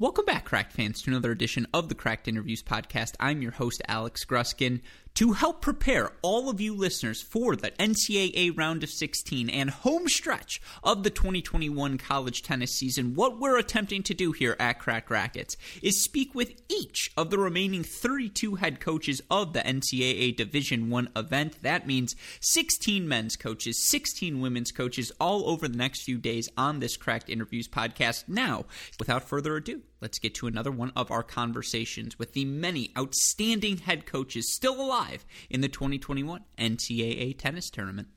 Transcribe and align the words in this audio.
Welcome 0.00 0.24
back, 0.24 0.46
Cracked 0.46 0.72
fans, 0.72 1.02
to 1.02 1.10
another 1.10 1.30
edition 1.30 1.66
of 1.74 1.90
the 1.90 1.94
Cracked 1.94 2.26
Interviews 2.26 2.62
podcast. 2.62 3.16
I'm 3.20 3.42
your 3.42 3.52
host, 3.52 3.82
Alex 3.86 4.24
Gruskin. 4.24 4.80
To 5.16 5.32
help 5.32 5.60
prepare 5.60 6.12
all 6.22 6.48
of 6.48 6.58
you 6.58 6.74
listeners 6.74 7.20
for 7.20 7.54
the 7.54 7.72
NCAA 7.72 8.56
round 8.56 8.82
of 8.82 8.88
16 8.88 9.50
and 9.50 9.68
home 9.68 10.08
stretch 10.08 10.62
of 10.82 11.02
the 11.02 11.10
2021 11.10 11.98
college 11.98 12.42
tennis 12.42 12.72
season, 12.72 13.14
what 13.14 13.38
we're 13.38 13.58
attempting 13.58 14.02
to 14.04 14.14
do 14.14 14.32
here 14.32 14.56
at 14.58 14.78
Cracked 14.78 15.10
Racquets 15.10 15.58
is 15.82 16.02
speak 16.02 16.34
with 16.34 16.54
each 16.70 17.10
of 17.18 17.28
the 17.28 17.38
remaining 17.38 17.82
32 17.82 18.54
head 18.54 18.80
coaches 18.80 19.20
of 19.30 19.52
the 19.52 19.60
NCAA 19.60 20.34
Division 20.34 20.88
1 20.88 21.10
event. 21.14 21.60
That 21.60 21.86
means 21.86 22.16
16 22.40 23.06
men's 23.06 23.36
coaches, 23.36 23.86
16 23.90 24.40
women's 24.40 24.72
coaches 24.72 25.12
all 25.20 25.50
over 25.50 25.68
the 25.68 25.76
next 25.76 26.04
few 26.04 26.16
days 26.16 26.48
on 26.56 26.78
this 26.78 26.96
Cracked 26.96 27.28
Interviews 27.28 27.68
podcast. 27.68 28.28
Now, 28.28 28.64
without 28.98 29.28
further 29.28 29.56
ado, 29.56 29.82
let's 30.00 30.18
get 30.18 30.34
to 30.36 30.46
another 30.46 30.70
one 30.70 30.92
of 30.96 31.10
our 31.10 31.22
conversations 31.22 32.18
with 32.18 32.32
the 32.32 32.44
many 32.44 32.90
outstanding 32.96 33.78
head 33.78 34.06
coaches 34.06 34.52
still 34.52 34.80
alive 34.80 35.24
in 35.48 35.60
the 35.60 35.68
2021 35.68 36.42
NCAA 36.58 37.36
tennis 37.38 37.70
tournament. 37.70 38.08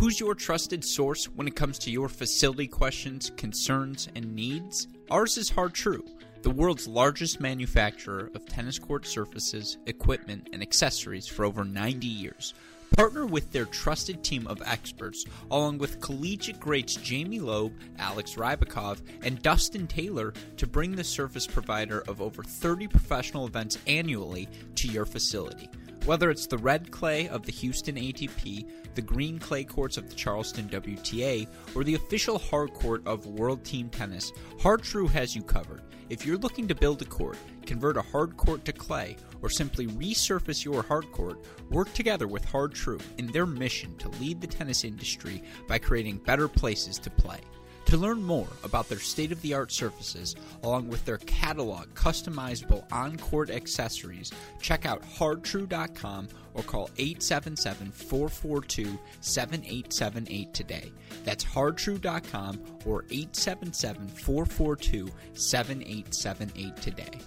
Who's 0.00 0.18
your 0.18 0.34
trusted 0.34 0.82
source 0.82 1.26
when 1.26 1.46
it 1.46 1.54
comes 1.54 1.78
to 1.80 1.90
your 1.90 2.08
facility 2.08 2.66
questions, 2.66 3.32
concerns, 3.36 4.08
and 4.14 4.34
needs? 4.34 4.88
Ours 5.10 5.36
is 5.36 5.50
Har-Tru, 5.50 6.02
the 6.40 6.48
world's 6.48 6.88
largest 6.88 7.38
manufacturer 7.38 8.30
of 8.34 8.46
tennis 8.46 8.78
court 8.78 9.06
surfaces, 9.06 9.76
equipment, 9.84 10.48
and 10.54 10.62
accessories 10.62 11.26
for 11.26 11.44
over 11.44 11.64
90 11.64 12.06
years. 12.06 12.54
Partner 12.96 13.24
with 13.24 13.50
their 13.50 13.64
trusted 13.66 14.22
team 14.22 14.46
of 14.46 14.62
experts, 14.66 15.24
along 15.50 15.78
with 15.78 16.00
collegiate 16.00 16.60
greats 16.60 16.96
Jamie 16.96 17.38
Loeb, 17.38 17.72
Alex 17.98 18.34
Rybakov, 18.34 19.00
and 19.22 19.40
Dustin 19.42 19.86
Taylor, 19.86 20.34
to 20.56 20.66
bring 20.66 20.92
the 20.92 21.04
service 21.04 21.46
provider 21.46 22.02
of 22.08 22.20
over 22.20 22.42
30 22.42 22.88
professional 22.88 23.46
events 23.46 23.78
annually 23.86 24.48
to 24.74 24.88
your 24.88 25.06
facility. 25.06 25.70
Whether 26.04 26.30
it's 26.30 26.46
the 26.46 26.58
red 26.58 26.90
clay 26.90 27.28
of 27.28 27.44
the 27.44 27.52
Houston 27.52 27.96
ATP, 27.96 28.66
the 28.94 29.02
green 29.02 29.38
clay 29.38 29.64
courts 29.64 29.96
of 29.96 30.08
the 30.08 30.14
Charleston 30.14 30.68
WTA, 30.68 31.46
or 31.74 31.84
the 31.84 31.94
official 31.94 32.38
hard 32.38 32.72
court 32.74 33.06
of 33.06 33.26
World 33.26 33.64
Team 33.64 33.88
Tennis, 33.90 34.32
Har-Tru 34.60 35.06
has 35.08 35.36
you 35.36 35.42
covered. 35.42 35.82
If 36.08 36.26
you're 36.26 36.38
looking 36.38 36.66
to 36.68 36.74
build 36.74 37.02
a 37.02 37.04
court, 37.04 37.36
convert 37.66 37.96
a 37.96 38.02
hard 38.02 38.36
court 38.36 38.64
to 38.64 38.72
clay, 38.72 39.16
or 39.42 39.48
simply 39.48 39.86
resurface 39.86 40.64
your 40.64 40.82
hard 40.82 41.10
court, 41.12 41.40
work 41.70 41.92
together 41.92 42.26
with 42.26 42.44
Har-Tru 42.44 42.98
in 43.18 43.26
their 43.28 43.46
mission 43.46 43.96
to 43.98 44.08
lead 44.20 44.40
the 44.40 44.46
tennis 44.46 44.84
industry 44.84 45.42
by 45.66 45.78
creating 45.78 46.18
better 46.18 46.48
places 46.48 46.98
to 46.98 47.10
play. 47.10 47.40
To 47.86 47.96
learn 47.96 48.22
more 48.22 48.46
about 48.62 48.88
their 48.88 49.00
state 49.00 49.32
of 49.32 49.42
the 49.42 49.52
art 49.52 49.72
surfaces, 49.72 50.36
along 50.62 50.88
with 50.88 51.04
their 51.04 51.18
catalog 51.18 51.92
customizable 51.94 52.84
on 52.92 53.18
court 53.18 53.50
accessories, 53.50 54.30
check 54.60 54.86
out 54.86 55.02
hartru.com 55.02 56.28
or 56.54 56.62
call 56.62 56.88
877 56.98 57.90
442 57.90 58.96
7878 59.20 60.54
today. 60.54 60.92
That's 61.24 61.44
hartru.com 61.44 62.60
or 62.86 63.06
877 63.10 64.08
442 64.08 65.08
7878 65.34 66.76
today. 66.76 67.18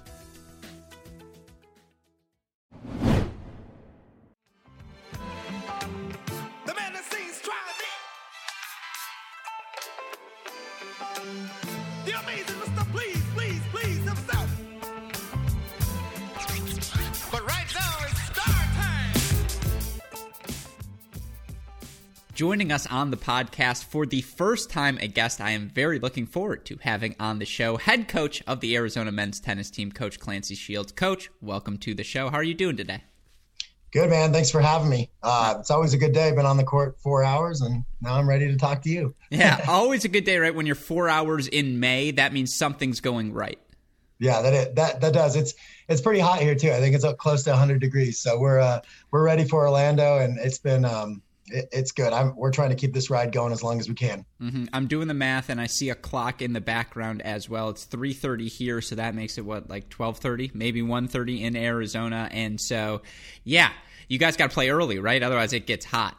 Joining 22.36 22.72
us 22.72 22.88
on 22.88 23.12
the 23.12 23.18
podcast 23.18 23.84
for 23.84 24.08
the 24.08 24.22
first 24.22 24.72
time, 24.72 24.98
a 25.00 25.08
guest 25.08 25.40
I 25.40 25.52
am 25.52 25.70
very 25.70 26.00
looking 26.00 26.26
forward 26.26 26.66
to 26.66 26.80
having 26.82 27.16
on 27.20 27.38
the 27.38 27.46
show, 27.46 27.78
head 27.78 28.08
coach 28.08 28.42
of 28.48 28.60
the 28.60 28.76
Arizona 28.76 29.12
men's 29.12 29.40
tennis 29.40 29.70
team, 29.70 29.92
Coach 29.92 30.20
Clancy 30.20 30.56
Shields. 30.56 30.92
Coach, 30.92 31.30
welcome 31.42 31.78
to 31.78 31.94
the 31.94 32.04
show. 32.04 32.32
How 32.32 32.38
are 32.38 32.44
you 32.44 32.56
doing 32.56 32.76
today? 32.76 33.04
Good 33.92 34.10
man. 34.10 34.34
Thanks 34.34 34.50
for 34.50 34.62
having 34.62 34.90
me. 34.90 35.12
Uh, 35.22 35.58
it's 35.60 35.70
always 35.70 35.94
a 35.94 35.98
good 36.00 36.14
day. 36.14 36.32
Been 36.32 36.48
on 36.48 36.58
the 36.58 36.64
court 36.64 36.98
four 36.98 37.24
hours, 37.24 37.62
and 37.62 37.86
now 38.02 38.16
I'm 38.16 38.28
ready 38.28 38.48
to 38.48 38.58
talk 38.58 38.82
to 38.82 38.90
you. 38.90 39.14
Yeah, 39.30 39.64
always 39.68 40.04
a 40.04 40.10
good 40.10 40.24
day, 40.24 40.40
right? 40.40 40.56
When 40.56 40.66
you're 40.66 40.74
four 40.74 41.10
hours 41.10 41.48
in 41.48 41.80
May, 41.80 42.10
that 42.12 42.34
means 42.34 42.52
something's 42.56 43.00
going 43.00 43.32
right. 43.32 43.60
Yeah, 44.18 44.42
that 44.42 44.54
it, 44.54 44.76
that 44.76 45.02
that 45.02 45.14
does. 45.14 45.36
It's 45.36 45.54
it's 45.88 46.02
pretty 46.02 46.20
hot 46.20 46.40
here 46.40 46.56
too. 46.56 46.72
I 46.72 46.80
think 46.80 46.96
it's 46.96 47.04
up 47.04 47.20
close 47.20 47.44
to 47.44 47.52
100 47.52 47.80
degrees. 47.80 48.20
So 48.20 48.40
we're 48.40 48.60
uh, 48.60 48.82
we're 49.12 49.24
ready 49.24 49.44
for 49.44 49.68
Orlando, 49.68 50.18
and 50.18 50.40
it's 50.40 50.58
been 50.58 50.84
um, 50.84 51.22
it, 51.54 51.70
it's 51.72 51.92
good. 51.92 52.12
I'm 52.12 52.36
we're 52.36 52.52
trying 52.52 52.70
to 52.72 52.76
keep 52.76 52.94
this 52.94 53.10
ride 53.10 53.32
going 53.32 53.54
as 53.54 53.64
long 53.64 53.80
as 53.80 53.88
we 53.88 53.96
can. 53.96 54.26
hmm 54.40 54.66
I'm 54.74 54.88
doing 54.88 55.08
the 55.08 55.14
math, 55.14 55.50
and 55.50 55.62
I 55.62 55.68
see 55.68 55.90
a 55.90 55.96
clock 55.96 56.42
in 56.42 56.54
the 56.54 56.62
background 56.62 57.22
as 57.22 57.48
well. 57.48 57.70
It's 57.70 57.86
3:30 57.86 58.48
here, 58.48 58.82
so 58.82 58.96
that 58.96 59.16
makes 59.16 59.38
it 59.38 59.46
what 59.46 59.70
like 59.70 59.90
12:30, 59.90 60.54
maybe 60.54 60.82
1:30 60.82 61.42
in 61.42 61.56
Arizona. 61.56 62.28
And 62.32 62.60
so, 62.60 63.02
yeah, 63.44 63.72
you 64.08 64.18
guys 64.18 64.36
got 64.36 64.50
to 64.50 64.54
play 64.54 64.70
early, 64.70 65.00
right? 65.00 65.22
Otherwise, 65.22 65.54
it 65.54 65.68
gets 65.68 65.86
hot. 65.86 66.18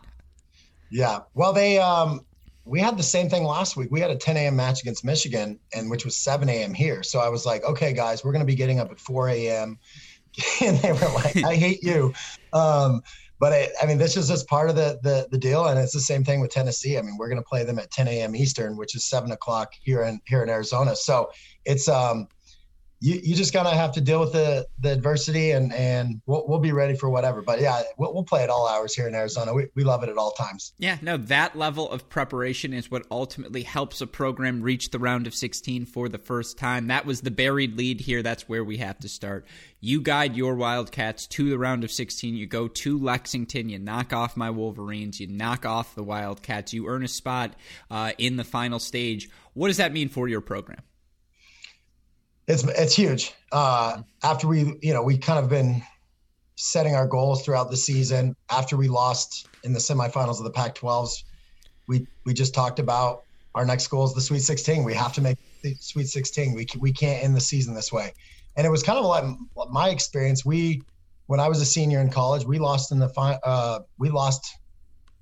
Yeah. 0.91 1.21
Well, 1.35 1.53
they 1.53 1.79
um, 1.79 2.25
we 2.65 2.81
had 2.81 2.97
the 2.97 3.03
same 3.03 3.29
thing 3.29 3.45
last 3.45 3.77
week. 3.77 3.91
We 3.91 4.01
had 4.01 4.11
a 4.11 4.17
10 4.17 4.37
a.m. 4.37 4.57
match 4.57 4.81
against 4.81 5.05
Michigan, 5.05 5.59
and 5.75 5.91
which 5.91 6.05
was 6.05 6.17
7 6.17 6.49
a.m. 6.49 6.73
here. 6.73 7.03
So 7.03 7.19
I 7.19 7.29
was 7.29 7.45
like, 7.45 7.65
okay, 7.65 7.93
guys, 7.93 8.25
we're 8.25 8.33
going 8.33 8.41
to 8.41 8.47
be 8.47 8.55
getting 8.55 8.79
up 8.79 8.91
at 8.91 9.01
4 9.01 9.29
a.m. 9.29 9.79
and 10.63 10.79
they 10.79 10.93
were 10.93 11.13
like, 11.15 11.37
I 11.45 11.57
hate 11.57 11.83
you. 11.83 12.13
Um, 12.53 13.03
but 13.45 13.53
I, 13.53 13.69
I 13.83 13.85
mean, 13.85 13.99
this 13.99 14.17
is 14.17 14.27
just 14.27 14.49
part 14.49 14.71
of 14.71 14.75
the, 14.75 14.99
the 15.03 15.29
the 15.31 15.37
deal, 15.37 15.67
and 15.67 15.79
it's 15.79 15.93
the 15.93 16.01
same 16.01 16.25
thing 16.25 16.41
with 16.41 16.51
Tennessee. 16.51 16.97
I 16.97 17.03
mean, 17.03 17.19
we're 17.19 17.29
going 17.29 17.43
to 17.43 17.47
play 17.47 17.63
them 17.63 17.79
at 17.79 17.91
10 17.91 18.09
a.m. 18.09 18.35
Eastern, 18.35 18.75
which 18.75 18.95
is 18.95 19.05
seven 19.05 19.33
o'clock 19.33 19.75
here 19.83 20.03
in 20.05 20.19
here 20.27 20.43
in 20.43 20.49
Arizona. 20.49 20.97
So 20.97 21.31
it's 21.67 21.87
um, 21.87 22.29
you, 23.05 23.21
you 23.23 23.35
just 23.35 23.53
gotta 23.53 23.77
have 23.77 23.93
to 23.93 24.01
deal 24.01 24.19
with 24.19 24.33
the 24.33 24.67
the 24.81 24.91
adversity, 24.91 25.51
and 25.51 25.75
and 25.75 26.23
we'll, 26.25 26.49
we'll 26.49 26.59
be 26.59 26.73
ready 26.73 26.97
for 26.97 27.11
whatever. 27.11 27.43
But 27.43 27.61
yeah, 27.61 27.83
we'll, 27.99 28.15
we'll 28.15 28.25
play 28.25 28.43
at 28.43 28.49
all 28.49 28.67
hours 28.67 28.95
here 28.95 29.07
in 29.07 29.15
Arizona. 29.15 29.53
We 29.53 29.67
we 29.75 29.85
love 29.85 30.03
it 30.03 30.09
at 30.09 30.17
all 30.17 30.31
times. 30.31 30.73
Yeah, 30.79 30.97
no, 31.03 31.19
that 31.19 31.55
level 31.55 31.91
of 31.91 32.09
preparation 32.09 32.73
is 32.73 32.91
what 32.91 33.07
ultimately 33.11 33.63
helps 33.63 34.01
a 34.01 34.07
program 34.07 34.63
reach 34.63 34.91
the 34.91 34.99
round 34.99 35.27
of 35.27 35.35
16 35.35 35.85
for 35.85 36.09
the 36.09 36.17
first 36.17 36.57
time. 36.57 36.87
That 36.87 37.05
was 37.05 37.21
the 37.21 37.31
buried 37.31 37.77
lead 37.77 38.01
here. 38.01 38.23
That's 38.23 38.49
where 38.49 38.65
we 38.65 38.79
have 38.79 38.99
to 39.01 39.09
start. 39.11 39.45
You 39.81 40.01
guide 40.01 40.35
your 40.35 40.55
Wildcats 40.55 41.27
to 41.27 41.51
the 41.51 41.59
round 41.59 41.85
of 41.85 41.91
16. 41.91 42.35
You 42.35 42.47
go 42.47 42.69
to 42.69 42.99
Lexington. 42.99 43.69
You 43.69 43.79
knock 43.79 44.15
off 44.15 44.35
my 44.35 44.49
Wolverines. 44.49 45.21
You 45.21 45.27
knock 45.27 45.67
off 45.67 45.95
the 45.95 46.03
Wildcats. 46.03 46.73
You 46.73 46.89
earn 46.89 47.05
a 47.05 47.09
spot 47.09 47.55
uh, 47.91 48.13
in 48.17 48.37
the 48.37 48.45
final 48.45 48.79
stage. 48.79 49.29
What 49.53 49.69
does 49.69 49.77
that 49.77 49.93
mean 49.93 50.09
for 50.09 50.27
your 50.27 50.41
program? 50.41 50.81
It's 52.47 52.63
it's 52.65 52.95
huge. 52.95 53.33
Uh, 53.53 54.03
after 54.23 54.47
we, 54.47 54.77
you 54.83 54.93
know, 54.93 55.03
we 55.03 55.17
kind 55.17 55.39
of 55.39 55.49
been 55.49 55.83
setting 56.57 56.95
our 56.95 57.07
goals 57.07 57.45
throughout 57.45 57.71
the 57.71 57.77
season. 57.77 58.37
After 58.51 58.77
we 58.77 58.89
lost 58.89 59.49
in 59.65 59.73
the 59.73 59.79
semifinals 59.79 60.39
of 60.39 60.45
the 60.45 60.51
Pac-12s, 60.51 61.25
we 61.89 62.07
we 62.25 62.35
just 62.35 62.55
talked 62.55 62.79
about 62.79 63.25
our 63.55 63.65
next 63.65 63.87
goal 63.87 64.05
is 64.05 64.15
the 64.15 64.21
Sweet 64.21 64.41
16. 64.41 64.85
We 64.85 64.95
have 64.95 65.13
to 65.15 65.21
make 65.21 65.39
the 65.63 65.75
Sweet 65.81 66.09
16. 66.09 66.55
We 66.55 66.67
we 66.79 66.93
can't 66.93 67.25
end 67.25 67.37
the 67.37 67.41
season 67.41 67.75
this 67.75 67.93
way. 67.93 68.13
And 68.57 68.67
it 68.67 68.71
was 68.71 68.83
kind 68.83 68.99
of 68.99 69.05
like 69.07 69.71
my 69.71 69.89
experience. 69.89 70.45
We 70.45 70.83
when 71.27 71.41
I 71.41 71.49
was 71.49 71.61
a 71.61 71.67
senior 71.67 72.01
in 72.01 72.11
college, 72.11 72.45
we 72.45 72.59
lost 72.59 72.93
in 72.93 72.99
the 72.99 73.09
uh, 73.19 73.81
we 73.99 74.11
lost 74.11 74.47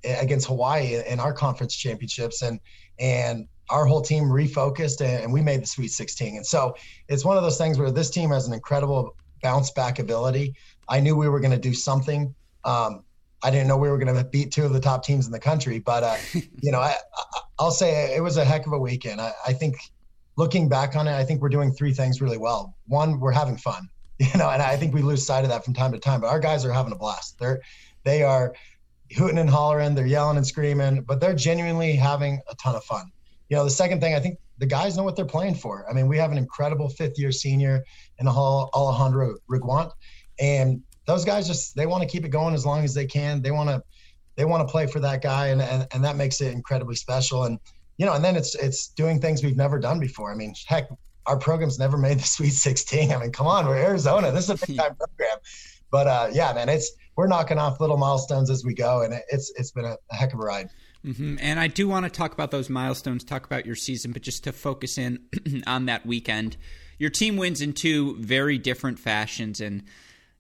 against 0.05 0.49
Hawaii 0.49 1.01
in 1.07 1.21
our 1.21 1.33
conference 1.33 1.75
championships, 1.75 2.43
and 2.43 2.59
and 2.99 3.47
our 3.73 3.87
whole 3.87 4.03
team 4.03 4.25
refocused 4.25 5.01
and, 5.01 5.33
we 5.33 5.41
made 5.41 5.63
the 5.63 5.67
Sweet 5.67 5.89
16. 5.89 6.37
And 6.37 6.47
so 6.47 6.77
it's 7.09 7.25
one 7.25 7.39
of 7.39 7.43
those 7.43 7.57
things 7.57 7.79
where 7.79 7.91
this 7.91 8.11
team 8.11 8.31
has 8.31 8.47
an 8.47 8.53
incredible 8.53 9.17
bounce 9.43 9.71
back 9.71 9.99
ability. 9.99 10.55
I 10.89 11.01
knew 11.01 11.17
we 11.17 11.29
were 11.29 11.41
going 11.41 11.53
to 11.53 11.59
do 11.59 11.73
something. 11.73 12.35
Um, 12.65 13.03
I 13.43 13.51
didn't 13.51 13.67
know 13.69 13.79
we 13.79 13.89
were 13.89 13.99
going 13.99 14.15
to 14.15 14.25
beat 14.25 14.53
two 14.53 14.65
of 14.65 14.73
the 14.73 14.81
top 14.81 15.03
teams 15.03 15.27
in 15.27 15.33
the 15.33 15.41
country, 15.41 15.79
but 15.79 16.03
uh, 16.03 16.17
you 16.61 16.71
know, 16.71 16.81
I, 16.81 16.95
I, 17.59 17.65
will 17.65 17.71
say 17.71 18.15
it 18.15 18.23
was 18.23 18.37
a 18.37 18.45
heck 18.45 18.67
of 18.67 18.73
a 18.75 18.79
weekend. 18.79 19.21
I, 19.21 19.33
I 19.47 19.53
think 19.55 19.77
looking 20.37 20.69
back 20.69 20.95
on 20.95 21.09
it, 21.09 21.15
I 21.15 21.25
think 21.25 21.41
we're 21.41 21.49
doing 21.49 21.73
three 21.73 21.95
things 21.95 22.21
really 22.21 22.39
well. 22.39 22.77
One, 22.87 23.21
we're 23.21 23.33
having 23.33 23.57
fun, 23.57 23.89
you 24.19 24.39
know, 24.39 24.51
and 24.51 24.63
I 24.63 24.77
think 24.77 24.93
we 24.95 25.01
lose 25.01 25.27
sight 25.27 25.45
of 25.45 25.51
that 25.51 25.65
from 25.65 25.73
time 25.73 25.93
to 25.93 25.99
time. 25.99 26.21
But 26.21 26.29
our 26.29 26.41
guys 26.41 26.65
are 26.65 26.73
having 26.73 26.93
a 26.93 26.97
blast. 26.97 27.39
They're 27.39 27.61
they 28.05 28.23
are 28.23 28.55
hooting 29.17 29.39
and 29.39 29.49
hollering, 29.49 29.95
they're 29.95 30.07
yelling 30.07 30.37
and 30.37 30.47
screaming, 30.47 31.03
but 31.03 31.21
they're 31.21 31.35
genuinely 31.35 31.95
having 31.97 32.41
a 32.51 32.55
ton 32.57 32.75
of 32.75 32.85
fun. 32.85 33.11
You 33.53 33.59
know, 33.59 33.65
the 33.65 33.71
second 33.71 34.01
thing, 34.01 34.15
I 34.15 34.19
think 34.19 34.39
the 34.57 34.65
guys 34.65 34.97
know 34.97 35.03
what 35.03 35.15
they're 35.15 35.27
playing 35.27 35.57
for. 35.57 35.85
I 35.87 35.93
mean, 35.93 36.09
we 36.09 36.17
have 36.17 36.33
an 36.33 36.39
incredible 36.39 36.89
fifth 36.89 37.19
year 37.19 37.31
senior 37.31 37.85
in 38.19 38.27
Alejandro 38.27 39.37
Reguant, 39.47 39.91
and 40.41 40.81
those 41.07 41.23
guys 41.23 41.47
just 41.47 41.77
they 41.77 41.85
want 41.85 42.03
to 42.03 42.09
keep 42.09 42.25
it 42.25 42.31
going 42.31 42.55
as 42.55 42.65
long 42.65 42.83
as 42.83 42.95
they 42.95 43.05
can. 43.05 43.43
They 43.43 43.51
want 43.51 43.69
to 43.69 43.83
they 44.37 44.47
want 44.47 44.67
to 44.67 44.73
play 44.73 44.87
for 44.87 45.01
that 45.01 45.21
guy, 45.21 45.49
and, 45.49 45.61
and 45.61 45.87
and 45.93 46.03
that 46.03 46.17
makes 46.17 46.41
it 46.41 46.51
incredibly 46.55 46.95
special. 46.95 47.45
And 47.45 47.59
you 47.99 48.07
know, 48.07 48.15
and 48.15 48.25
then 48.25 48.37
it's 48.37 48.55
it's 48.55 48.89
doing 48.89 49.21
things 49.21 49.43
we've 49.43 49.55
never 49.55 49.79
done 49.79 50.01
before. 50.01 50.33
I 50.33 50.35
mean, 50.35 50.55
heck, 50.67 50.89
our 51.27 51.39
program's 51.39 51.79
never 51.79 51.99
made 51.99 52.21
the 52.21 52.25
Sweet 52.37 52.55
16. 52.55 53.13
I 53.13 53.19
mean, 53.19 53.33
come 53.33 53.47
on, 53.47 53.67
we're 53.67 53.77
Arizona. 53.77 54.33
This 54.33 54.49
is 54.49 54.63
a 54.63 54.67
big 54.67 54.79
time 54.79 54.95
program. 54.99 55.37
But 55.91 56.07
uh, 56.07 56.29
yeah, 56.33 56.55
man, 56.55 56.71
it's 56.71 56.91
we're 57.17 57.27
knocking 57.27 57.59
off 57.59 57.81
little 57.81 57.99
milestones 57.99 58.49
as 58.49 58.65
we 58.65 58.73
go, 58.73 59.03
and 59.03 59.13
it's 59.31 59.53
it's 59.57 59.73
been 59.73 59.85
a, 59.85 59.99
a 60.11 60.17
heck 60.17 60.33
of 60.33 60.41
a 60.41 60.43
ride. 60.43 60.71
Mm-hmm. 61.05 61.37
And 61.41 61.59
I 61.59 61.67
do 61.67 61.89
want 61.89 62.05
to 62.05 62.11
talk 62.11 62.33
about 62.33 62.51
those 62.51 62.71
milestones, 62.71 63.25
talk 63.25 63.45
about 63.45 63.67
your 63.67 63.75
season, 63.75 64.13
but 64.13 64.23
just 64.23 64.45
to 64.45 64.53
focus 64.53 64.99
in 64.99 65.21
on 65.67 65.87
that 65.87 66.07
weekend, 66.07 66.57
your 66.99 67.11
team 67.11 67.37
wins 67.37 67.61
in 67.61 67.73
two 67.73 68.17
very 68.19 68.59
different 68.59 68.99
fashions, 68.99 69.61
and 69.61 69.83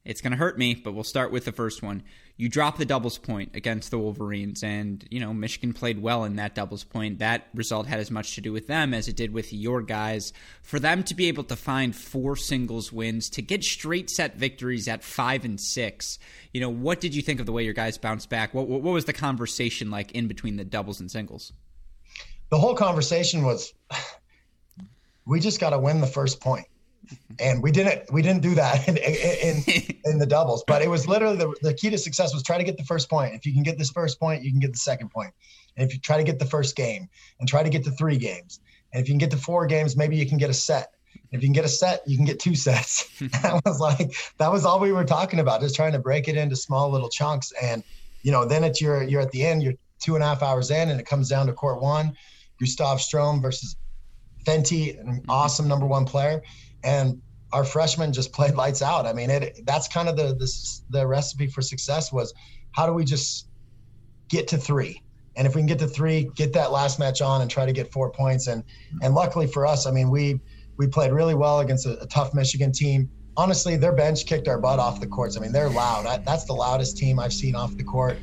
it's 0.04 0.20
going 0.20 0.30
to 0.30 0.36
hurt 0.36 0.58
me, 0.58 0.74
but 0.74 0.92
we'll 0.94 1.04
start 1.04 1.32
with 1.32 1.44
the 1.44 1.52
first 1.52 1.82
one 1.82 2.02
you 2.42 2.48
drop 2.48 2.76
the 2.76 2.84
doubles 2.84 3.18
point 3.18 3.54
against 3.54 3.92
the 3.92 3.98
Wolverines, 4.00 4.64
and 4.64 5.06
you 5.12 5.20
know 5.20 5.32
Michigan 5.32 5.72
played 5.72 6.02
well 6.02 6.24
in 6.24 6.34
that 6.36 6.56
doubles 6.56 6.82
point. 6.82 7.20
That 7.20 7.46
result 7.54 7.86
had 7.86 8.00
as 8.00 8.10
much 8.10 8.34
to 8.34 8.40
do 8.40 8.52
with 8.52 8.66
them 8.66 8.92
as 8.92 9.06
it 9.06 9.14
did 9.14 9.32
with 9.32 9.52
your 9.52 9.80
guys. 9.80 10.32
For 10.60 10.80
them 10.80 11.04
to 11.04 11.14
be 11.14 11.28
able 11.28 11.44
to 11.44 11.54
find 11.54 11.94
four 11.94 12.34
singles 12.34 12.92
wins, 12.92 13.30
to 13.30 13.42
get 13.42 13.62
straight 13.62 14.10
set 14.10 14.38
victories 14.38 14.88
at 14.88 15.04
five 15.04 15.44
and 15.44 15.60
six, 15.60 16.18
you 16.52 16.60
know, 16.60 16.68
what 16.68 16.98
did 16.98 17.14
you 17.14 17.22
think 17.22 17.38
of 17.38 17.46
the 17.46 17.52
way 17.52 17.62
your 17.62 17.74
guys 17.74 17.96
bounced 17.96 18.28
back? 18.28 18.52
What, 18.52 18.66
what 18.66 18.82
was 18.82 19.04
the 19.04 19.12
conversation 19.12 19.92
like 19.92 20.10
in 20.10 20.26
between 20.26 20.56
the 20.56 20.64
doubles 20.64 20.98
and 20.98 21.08
singles? 21.08 21.52
The 22.48 22.58
whole 22.58 22.74
conversation 22.74 23.44
was, 23.44 23.72
we 25.26 25.38
just 25.38 25.60
got 25.60 25.70
to 25.70 25.78
win 25.78 26.00
the 26.00 26.08
first 26.08 26.40
point 26.40 26.66
Mm-hmm. 27.04 27.34
and 27.40 27.62
we 27.62 27.72
didn't 27.72 28.12
we 28.12 28.22
didn't 28.22 28.42
do 28.42 28.54
that 28.54 28.86
in 28.88 28.96
in, 28.96 29.96
in 30.04 30.18
the 30.18 30.26
doubles 30.26 30.62
but 30.68 30.82
it 30.82 30.88
was 30.88 31.08
literally 31.08 31.36
the, 31.36 31.52
the 31.60 31.74
key 31.74 31.90
to 31.90 31.98
success 31.98 32.32
was 32.32 32.44
try 32.44 32.58
to 32.58 32.64
get 32.64 32.76
the 32.76 32.84
first 32.84 33.10
point. 33.10 33.34
If 33.34 33.44
you 33.44 33.52
can 33.52 33.64
get 33.64 33.76
this 33.76 33.90
first 33.90 34.20
point 34.20 34.44
you 34.44 34.52
can 34.52 34.60
get 34.60 34.72
the 34.72 34.78
second 34.78 35.10
point. 35.10 35.32
And 35.76 35.84
if 35.84 35.92
you 35.92 36.00
try 36.00 36.16
to 36.16 36.22
get 36.22 36.38
the 36.38 36.46
first 36.46 36.76
game 36.76 37.08
and 37.40 37.48
try 37.48 37.64
to 37.64 37.70
get 37.70 37.82
to 37.84 37.90
three 37.90 38.18
games. 38.18 38.60
And 38.92 39.02
if 39.02 39.08
you 39.08 39.14
can 39.14 39.18
get 39.18 39.32
to 39.32 39.36
four 39.36 39.66
games 39.66 39.96
maybe 39.96 40.16
you 40.16 40.26
can 40.26 40.38
get 40.38 40.48
a 40.48 40.54
set. 40.54 40.92
If 41.32 41.42
you 41.42 41.48
can 41.48 41.52
get 41.52 41.64
a 41.64 41.68
set 41.68 42.02
you 42.06 42.16
can 42.16 42.24
get 42.24 42.38
two 42.38 42.54
sets. 42.54 43.08
That 43.42 43.60
was 43.64 43.80
like 43.80 44.14
that 44.38 44.52
was 44.52 44.64
all 44.64 44.78
we 44.78 44.92
were 44.92 45.04
talking 45.04 45.40
about 45.40 45.60
just 45.60 45.74
trying 45.74 45.92
to 45.92 45.98
break 45.98 46.28
it 46.28 46.36
into 46.36 46.54
small 46.54 46.88
little 46.90 47.08
chunks. 47.08 47.52
And 47.60 47.82
you 48.22 48.30
know 48.30 48.44
then 48.44 48.62
it's 48.62 48.80
you're 48.80 49.02
you're 49.02 49.22
at 49.22 49.32
the 49.32 49.44
end 49.44 49.64
you're 49.64 49.74
two 50.00 50.14
and 50.14 50.22
a 50.22 50.26
half 50.28 50.42
hours 50.42 50.70
in 50.70 50.90
and 50.90 51.00
it 51.00 51.06
comes 51.06 51.28
down 51.28 51.48
to 51.48 51.52
court 51.52 51.82
one. 51.82 52.16
Gustav 52.60 53.00
strom 53.00 53.42
versus 53.42 53.74
fenty 54.44 54.98
an 55.00 55.06
mm-hmm. 55.06 55.30
awesome 55.30 55.66
number 55.66 55.86
one 55.86 56.04
player 56.04 56.42
and 56.84 57.20
our 57.52 57.64
freshmen 57.64 58.12
just 58.12 58.32
played 58.32 58.54
lights 58.54 58.82
out. 58.82 59.06
I 59.06 59.12
mean, 59.12 59.30
it 59.30 59.60
that's 59.66 59.88
kind 59.88 60.08
of 60.08 60.16
the 60.16 60.34
the, 60.34 60.98
the 60.98 61.06
recipe 61.06 61.46
for 61.46 61.62
success 61.62 62.12
was 62.12 62.32
how 62.72 62.86
do 62.86 62.92
we 62.92 63.04
just 63.04 63.48
get 64.28 64.48
to 64.48 64.58
three? 64.58 65.02
And 65.36 65.46
if 65.46 65.54
we 65.54 65.60
can 65.60 65.66
get 65.66 65.78
to 65.78 65.86
three, 65.86 66.30
get 66.36 66.52
that 66.54 66.72
last 66.72 66.98
match 66.98 67.22
on 67.22 67.40
and 67.40 67.50
try 67.50 67.64
to 67.64 67.72
get 67.72 67.92
four 67.92 68.10
points. 68.10 68.46
And 68.46 68.64
and 69.02 69.14
luckily 69.14 69.46
for 69.46 69.66
us, 69.66 69.86
I 69.86 69.90
mean, 69.90 70.10
we 70.10 70.40
we 70.78 70.86
played 70.86 71.12
really 71.12 71.34
well 71.34 71.60
against 71.60 71.86
a, 71.86 72.00
a 72.00 72.06
tough 72.06 72.34
Michigan 72.34 72.72
team. 72.72 73.10
Honestly, 73.36 73.76
their 73.76 73.94
bench 73.94 74.26
kicked 74.26 74.48
our 74.48 74.58
butt 74.58 74.78
off 74.78 75.00
the 75.00 75.06
courts. 75.06 75.36
I 75.38 75.40
mean, 75.40 75.52
they're 75.52 75.70
loud. 75.70 76.06
I, 76.06 76.18
that's 76.26 76.44
the 76.44 76.52
loudest 76.52 76.98
team 76.98 77.18
I've 77.18 77.32
seen 77.32 77.54
off 77.54 77.76
the 77.76 77.84
court. 77.84 78.18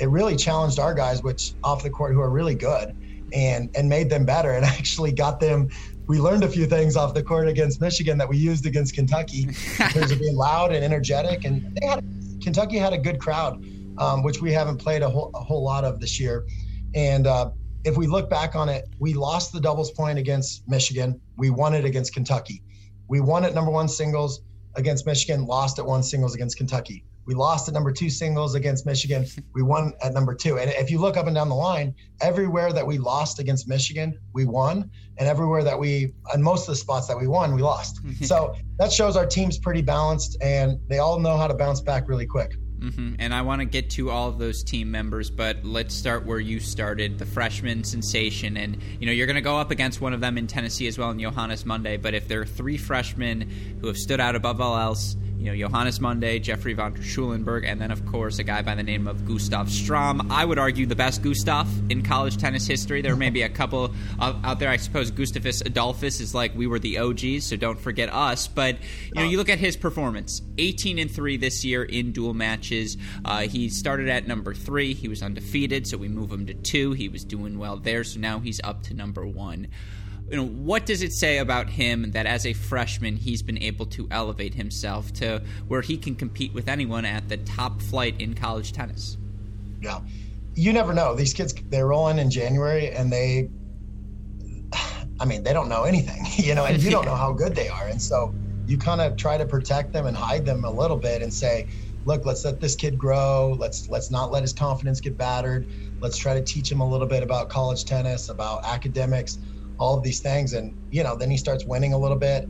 It 0.00 0.08
really 0.08 0.36
challenged 0.36 0.78
our 0.78 0.94
guys, 0.94 1.22
which 1.22 1.54
off 1.62 1.82
the 1.82 1.90
court, 1.90 2.14
who 2.14 2.20
are 2.20 2.30
really 2.30 2.54
good, 2.54 2.94
and 3.34 3.70
and 3.74 3.88
made 3.88 4.10
them 4.10 4.24
better, 4.24 4.52
and 4.52 4.64
actually 4.78 5.12
got 5.12 5.40
them 5.40 5.68
we 6.06 6.18
learned 6.18 6.44
a 6.44 6.48
few 6.48 6.66
things 6.66 6.96
off 6.96 7.14
the 7.14 7.22
court 7.22 7.48
against 7.48 7.80
Michigan 7.80 8.18
that 8.18 8.28
we 8.28 8.36
used 8.36 8.66
against 8.66 8.94
Kentucky 8.94 9.42
in 9.80 9.88
terms 9.88 10.10
of 10.10 10.18
being 10.18 10.36
loud 10.36 10.72
and 10.72 10.84
energetic. 10.84 11.44
And 11.44 11.76
they 11.76 11.86
had 11.86 12.04
Kentucky 12.42 12.76
had 12.76 12.92
a 12.92 12.98
good 12.98 13.18
crowd, 13.18 13.64
um, 13.98 14.22
which 14.22 14.40
we 14.40 14.52
haven't 14.52 14.78
played 14.78 15.02
a 15.02 15.08
whole, 15.08 15.30
a 15.34 15.40
whole 15.40 15.64
lot 15.64 15.84
of 15.84 16.00
this 16.00 16.20
year. 16.20 16.46
And 16.94 17.26
uh, 17.26 17.50
if 17.84 17.96
we 17.96 18.06
look 18.06 18.28
back 18.28 18.54
on 18.54 18.68
it, 18.68 18.88
we 18.98 19.14
lost 19.14 19.52
the 19.52 19.60
doubles 19.60 19.90
point 19.90 20.18
against 20.18 20.68
Michigan. 20.68 21.20
We 21.36 21.50
won 21.50 21.74
it 21.74 21.84
against 21.84 22.12
Kentucky. 22.12 22.62
We 23.08 23.20
won 23.20 23.44
at 23.44 23.54
number 23.54 23.70
one 23.70 23.88
singles 23.88 24.42
against 24.76 25.06
Michigan, 25.06 25.46
lost 25.46 25.78
at 25.78 25.86
one 25.86 26.02
singles 26.02 26.34
against 26.34 26.56
Kentucky. 26.56 27.04
We 27.26 27.34
lost 27.34 27.68
at 27.68 27.74
number 27.74 27.92
two 27.92 28.10
singles 28.10 28.54
against 28.54 28.86
Michigan. 28.86 29.26
We 29.54 29.62
won 29.62 29.92
at 30.02 30.12
number 30.12 30.34
two. 30.34 30.58
And 30.58 30.70
if 30.70 30.90
you 30.90 30.98
look 30.98 31.16
up 31.16 31.26
and 31.26 31.34
down 31.34 31.48
the 31.48 31.54
line, 31.54 31.94
everywhere 32.20 32.72
that 32.72 32.86
we 32.86 32.98
lost 32.98 33.38
against 33.38 33.68
Michigan, 33.68 34.18
we 34.32 34.44
won. 34.44 34.90
And 35.18 35.28
everywhere 35.28 35.62
that 35.64 35.78
we, 35.78 36.12
and 36.32 36.42
most 36.42 36.62
of 36.62 36.74
the 36.74 36.76
spots 36.76 37.06
that 37.06 37.18
we 37.18 37.26
won, 37.26 37.54
we 37.54 37.62
lost. 37.62 38.04
Mm-hmm. 38.04 38.24
so 38.24 38.54
that 38.78 38.92
shows 38.92 39.16
our 39.16 39.26
team's 39.26 39.58
pretty 39.58 39.82
balanced 39.82 40.36
and 40.40 40.78
they 40.88 40.98
all 40.98 41.18
know 41.18 41.36
how 41.36 41.46
to 41.46 41.54
bounce 41.54 41.80
back 41.80 42.08
really 42.08 42.26
quick. 42.26 42.56
Mm-hmm. 42.84 43.14
And 43.18 43.32
I 43.32 43.42
want 43.42 43.60
to 43.60 43.64
get 43.64 43.90
to 43.90 44.10
all 44.10 44.28
of 44.28 44.38
those 44.38 44.62
team 44.62 44.90
members, 44.90 45.30
but 45.30 45.64
let's 45.64 45.94
start 45.94 46.26
where 46.26 46.40
you 46.40 46.60
started, 46.60 47.18
the 47.18 47.24
freshman 47.24 47.82
sensation. 47.82 48.56
And 48.56 48.76
you 49.00 49.06
know 49.06 49.12
you're 49.12 49.26
going 49.26 49.36
to 49.36 49.42
go 49.42 49.56
up 49.56 49.70
against 49.70 50.00
one 50.00 50.12
of 50.12 50.20
them 50.20 50.36
in 50.36 50.46
Tennessee 50.46 50.86
as 50.86 50.98
well, 50.98 51.10
in 51.10 51.18
Johannus 51.18 51.64
Monday. 51.64 51.96
But 51.96 52.14
if 52.14 52.28
there 52.28 52.40
are 52.42 52.46
three 52.46 52.76
freshmen 52.76 53.48
who 53.80 53.86
have 53.86 53.96
stood 53.96 54.20
out 54.20 54.36
above 54.36 54.60
all 54.60 54.76
else, 54.76 55.16
you 55.44 55.50
know, 55.50 55.68
Johannus 55.68 56.00
Monday, 56.00 56.38
Jeffrey 56.38 56.72
von 56.72 56.94
der 56.94 57.02
Schulenburg, 57.02 57.64
and 57.64 57.78
then, 57.78 57.90
of 57.90 58.06
course, 58.06 58.38
a 58.38 58.42
guy 58.42 58.62
by 58.62 58.74
the 58.74 58.82
name 58.82 59.06
of 59.06 59.26
Gustav 59.26 59.68
Strom. 59.68 60.32
I 60.32 60.42
would 60.42 60.58
argue 60.58 60.86
the 60.86 60.96
best 60.96 61.22
Gustav 61.22 61.68
in 61.90 62.02
college 62.02 62.38
tennis 62.38 62.66
history. 62.66 63.02
There 63.02 63.14
may 63.14 63.28
be 63.28 63.42
a 63.42 63.50
couple 63.50 63.94
out 64.18 64.58
there. 64.58 64.70
I 64.70 64.78
suppose 64.78 65.10
Gustavus 65.10 65.60
Adolphus 65.60 66.20
is 66.20 66.34
like 66.34 66.54
we 66.54 66.66
were 66.66 66.78
the 66.78 66.96
OGs, 66.96 67.44
so 67.44 67.56
don't 67.56 67.78
forget 67.78 68.10
us. 68.10 68.48
But, 68.48 68.78
you 69.14 69.20
know, 69.20 69.24
you 69.24 69.36
look 69.36 69.50
at 69.50 69.58
his 69.58 69.76
performance 69.76 70.40
18 70.56 70.98
and 70.98 71.10
3 71.10 71.36
this 71.36 71.62
year 71.62 71.84
in 71.84 72.12
dual 72.12 72.32
matches. 72.32 72.96
Uh, 73.22 73.40
he 73.42 73.68
started 73.68 74.08
at 74.08 74.26
number 74.26 74.54
three. 74.54 74.94
He 74.94 75.08
was 75.08 75.22
undefeated, 75.22 75.86
so 75.86 75.98
we 75.98 76.08
move 76.08 76.32
him 76.32 76.46
to 76.46 76.54
two. 76.54 76.92
He 76.92 77.10
was 77.10 77.22
doing 77.22 77.58
well 77.58 77.76
there, 77.76 78.02
so 78.02 78.18
now 78.18 78.38
he's 78.38 78.62
up 78.64 78.82
to 78.84 78.94
number 78.94 79.26
one 79.26 79.68
you 80.30 80.36
know 80.36 80.46
what 80.46 80.86
does 80.86 81.02
it 81.02 81.12
say 81.12 81.38
about 81.38 81.68
him 81.68 82.12
that 82.12 82.26
as 82.26 82.46
a 82.46 82.52
freshman 82.52 83.16
he's 83.16 83.42
been 83.42 83.58
able 83.58 83.86
to 83.86 84.08
elevate 84.10 84.54
himself 84.54 85.12
to 85.12 85.42
where 85.68 85.82
he 85.82 85.96
can 85.96 86.14
compete 86.14 86.52
with 86.54 86.68
anyone 86.68 87.04
at 87.04 87.28
the 87.28 87.36
top 87.36 87.82
flight 87.82 88.18
in 88.20 88.34
college 88.34 88.72
tennis? 88.72 89.18
Yeah. 89.80 90.00
You 90.54 90.72
never 90.72 90.94
know. 90.94 91.14
These 91.14 91.34
kids 91.34 91.54
they 91.68 91.82
roll 91.82 92.08
in 92.08 92.18
in 92.18 92.30
january 92.30 92.90
and 92.90 93.12
they 93.12 93.50
i 95.20 95.24
mean 95.24 95.42
they 95.44 95.52
don't 95.52 95.68
know 95.68 95.84
anything 95.84 96.24
you 96.44 96.54
know 96.54 96.64
and 96.64 96.82
you 96.82 96.90
don't 96.90 97.04
know 97.04 97.16
how 97.16 97.32
good 97.32 97.54
they 97.54 97.68
are. 97.68 97.86
And 97.86 98.00
so 98.00 98.34
you 98.66 98.78
kind 98.78 99.00
of 99.00 99.16
try 99.16 99.36
to 99.36 99.44
protect 99.44 99.92
them 99.92 100.06
and 100.06 100.16
hide 100.16 100.46
them 100.46 100.64
a 100.64 100.70
little 100.70 100.96
bit 100.96 101.20
and 101.20 101.32
say 101.32 101.66
look 102.06 102.24
let's 102.24 102.44
let 102.46 102.60
this 102.60 102.74
kid 102.74 102.96
grow. 102.96 103.56
Let's 103.58 103.90
let's 103.90 104.10
not 104.10 104.32
let 104.32 104.42
his 104.42 104.54
confidence 104.54 105.02
get 105.02 105.18
battered. 105.18 105.66
Let's 106.00 106.16
try 106.16 106.32
to 106.32 106.42
teach 106.42 106.72
him 106.72 106.80
a 106.80 106.88
little 106.88 107.06
bit 107.06 107.22
about 107.22 107.50
college 107.50 107.84
tennis 107.84 108.30
about 108.30 108.64
academics 108.64 109.38
all 109.78 109.96
of 109.96 110.02
these 110.02 110.20
things. 110.20 110.52
And, 110.52 110.76
you 110.90 111.02
know, 111.02 111.16
then 111.16 111.30
he 111.30 111.36
starts 111.36 111.64
winning 111.64 111.92
a 111.92 111.98
little 111.98 112.16
bit. 112.16 112.48